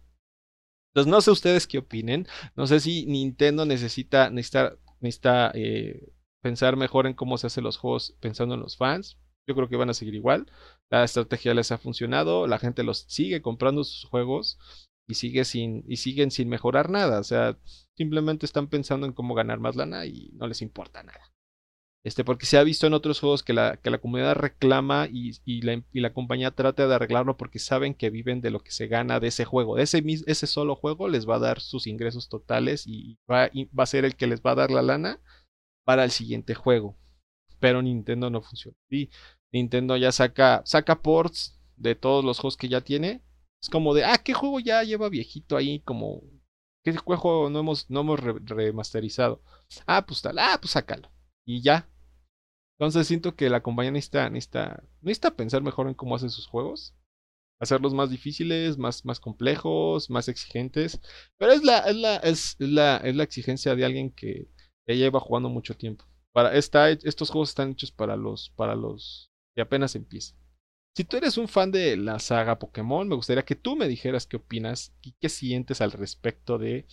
Entonces 0.92 1.10
no 1.10 1.20
sé 1.20 1.30
ustedes 1.30 1.66
qué 1.66 1.78
opinen, 1.78 2.26
no 2.56 2.66
sé 2.66 2.80
si 2.80 3.06
Nintendo 3.06 3.66
necesita, 3.66 4.30
necesita, 4.30 5.52
eh, 5.54 6.12
pensar 6.42 6.76
mejor 6.76 7.06
en 7.06 7.14
cómo 7.14 7.36
se 7.36 7.48
hacen 7.48 7.64
los 7.64 7.76
juegos 7.76 8.16
pensando 8.20 8.54
en 8.54 8.60
los 8.60 8.76
fans. 8.76 9.18
Yo 9.46 9.54
creo 9.54 9.68
que 9.68 9.76
van 9.76 9.90
a 9.90 9.94
seguir 9.94 10.14
igual. 10.14 10.50
La 10.90 11.04
estrategia 11.04 11.54
les 11.54 11.72
ha 11.72 11.78
funcionado, 11.78 12.46
la 12.46 12.58
gente 12.58 12.82
los 12.82 13.06
sigue 13.08 13.42
comprando 13.42 13.82
sus 13.84 14.04
juegos 14.08 14.58
y 15.08 15.14
y 15.14 15.96
siguen 15.96 16.30
sin 16.30 16.48
mejorar 16.48 16.90
nada, 16.90 17.20
o 17.20 17.24
sea, 17.24 17.58
simplemente 17.96 18.44
están 18.44 18.68
pensando 18.68 19.06
en 19.06 19.14
cómo 19.14 19.34
ganar 19.34 19.58
más 19.58 19.74
lana 19.74 20.04
y 20.04 20.30
no 20.34 20.46
les 20.46 20.60
importa 20.60 21.02
nada. 21.02 21.32
Este, 22.08 22.24
porque 22.24 22.46
se 22.46 22.56
ha 22.56 22.62
visto 22.64 22.86
en 22.86 22.94
otros 22.94 23.20
juegos 23.20 23.42
que 23.42 23.52
la, 23.52 23.76
que 23.76 23.90
la 23.90 23.98
comunidad 23.98 24.34
reclama 24.34 25.08
y, 25.12 25.32
y, 25.44 25.60
la, 25.60 25.82
y, 25.92 26.00
la, 26.00 26.14
compañía 26.14 26.52
trata 26.52 26.88
de 26.88 26.94
arreglarlo 26.94 27.36
porque 27.36 27.58
saben 27.58 27.92
que 27.92 28.08
viven 28.08 28.40
de 28.40 28.50
lo 28.50 28.60
que 28.60 28.70
se 28.70 28.86
gana 28.86 29.20
de 29.20 29.28
ese 29.28 29.44
juego. 29.44 29.76
De 29.76 29.82
ese, 29.82 30.02
ese 30.24 30.46
solo 30.46 30.74
juego 30.74 31.06
les 31.08 31.28
va 31.28 31.36
a 31.36 31.38
dar 31.38 31.60
sus 31.60 31.86
ingresos 31.86 32.30
totales 32.30 32.86
y 32.86 33.18
va, 33.30 33.50
va 33.78 33.82
a 33.82 33.86
ser 33.86 34.06
el 34.06 34.16
que 34.16 34.26
les 34.26 34.40
va 34.40 34.52
a 34.52 34.54
dar 34.54 34.70
la 34.70 34.80
lana 34.80 35.20
para 35.84 36.02
el 36.02 36.10
siguiente 36.10 36.54
juego. 36.54 36.96
Pero 37.60 37.82
Nintendo 37.82 38.30
no 38.30 38.40
funciona. 38.40 38.78
Nintendo 39.52 39.98
ya 39.98 40.10
saca, 40.10 40.62
saca 40.64 41.02
ports 41.02 41.60
de 41.76 41.94
todos 41.94 42.24
los 42.24 42.38
juegos 42.38 42.56
que 42.56 42.70
ya 42.70 42.80
tiene. 42.80 43.22
Es 43.60 43.68
como 43.68 43.92
de, 43.92 44.06
ah, 44.06 44.16
¿qué 44.16 44.32
juego 44.32 44.60
ya 44.60 44.82
lleva 44.82 45.10
viejito 45.10 45.58
ahí? 45.58 45.80
Como, 45.80 46.22
¿qué 46.82 46.96
juego 46.96 47.50
no 47.50 47.58
hemos, 47.58 47.90
no 47.90 48.00
hemos 48.00 48.18
remasterizado? 48.20 49.42
Ah, 49.86 50.06
pues 50.06 50.22
tal, 50.22 50.38
ah, 50.38 50.56
pues 50.58 50.70
sácalo 50.70 51.10
y 51.44 51.62
ya. 51.62 51.88
Entonces 52.78 53.08
siento 53.08 53.34
que 53.34 53.50
la 53.50 53.62
compañía 53.62 53.90
necesita, 53.90 54.30
necesita, 54.30 54.84
necesita 55.00 55.34
pensar 55.34 55.62
mejor 55.62 55.88
en 55.88 55.94
cómo 55.94 56.14
hace 56.14 56.28
sus 56.28 56.46
juegos. 56.46 56.94
Hacerlos 57.60 57.92
más 57.92 58.08
difíciles, 58.08 58.78
más, 58.78 59.04
más 59.04 59.18
complejos, 59.18 60.10
más 60.10 60.28
exigentes. 60.28 61.00
Pero 61.38 61.52
es 61.52 61.64
la, 61.64 61.78
es 61.78 61.96
la, 61.96 62.16
es 62.18 62.56
la, 62.60 62.98
es 62.98 63.16
la 63.16 63.24
exigencia 63.24 63.74
de 63.74 63.84
alguien 63.84 64.10
que 64.12 64.48
ya 64.86 64.94
lleva 64.94 65.18
jugando 65.18 65.48
mucho 65.48 65.76
tiempo. 65.76 66.04
Para, 66.32 66.54
está, 66.54 66.90
estos 66.90 67.30
juegos 67.30 67.48
están 67.48 67.72
hechos 67.72 67.90
para 67.90 68.14
los, 68.14 68.50
para 68.50 68.76
los 68.76 69.32
que 69.56 69.62
apenas 69.62 69.96
empiezan. 69.96 70.38
Si 70.96 71.04
tú 71.04 71.16
eres 71.16 71.36
un 71.36 71.48
fan 71.48 71.72
de 71.72 71.96
la 71.96 72.20
saga 72.20 72.58
Pokémon, 72.58 73.08
me 73.08 73.16
gustaría 73.16 73.44
que 73.44 73.56
tú 73.56 73.74
me 73.74 73.88
dijeras 73.88 74.26
qué 74.26 74.36
opinas 74.36 74.94
y 75.02 75.12
qué 75.20 75.28
sientes 75.28 75.80
al 75.80 75.92
respecto 75.92 76.58
de 76.58 76.86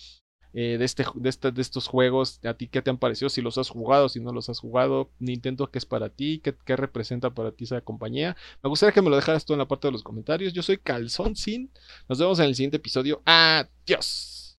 eh, 0.58 0.78
de, 0.80 0.86
este, 0.86 1.04
de, 1.16 1.52
de, 1.52 1.62
estos 1.62 1.88
juegos, 1.88 2.40
a 2.46 2.54
ti 2.54 2.70
qué 2.70 2.82
te 2.82 2.90
han 2.90 2.98
parecido, 2.98 3.28
si 3.28 3.42
los 3.42 3.58
has 3.58 3.70
jugado, 3.70 4.08
si 4.08 4.22
no 4.22 4.32
los 4.32 4.48
has 4.48 4.60
jugado, 4.60 5.10
Nintendo 5.20 5.70
qué 5.70 5.80
es 5.80 5.86
para 5.86 6.08
ti, 6.08 6.40
qué, 6.42 6.56
qué 6.66 6.78
representa 6.78 7.30
para 7.30 7.52
ti 7.52 7.66
esa 7.66 7.82
compañía. 7.82 8.38
Me 8.64 8.70
gustaría 8.70 8.94
que 8.94 9.02
me 9.02 9.10
lo 9.10 9.18
dejaras 9.18 9.44
tú 9.44 9.52
en 9.52 9.60
la 9.60 9.68
parte 9.68 9.90
de 9.90 9.92
los 9.92 10.02
comentarios. 10.02 10.54
Yo 10.54 10.64
soy 10.64 10.78
Calzón 10.78 11.36
Sin, 11.36 11.72
nos 12.08 12.20
vemos 12.20 12.40
en 12.40 12.46
el 12.46 12.56
siguiente 12.56 12.78
episodio. 12.78 13.22
Adiós. 13.26 14.35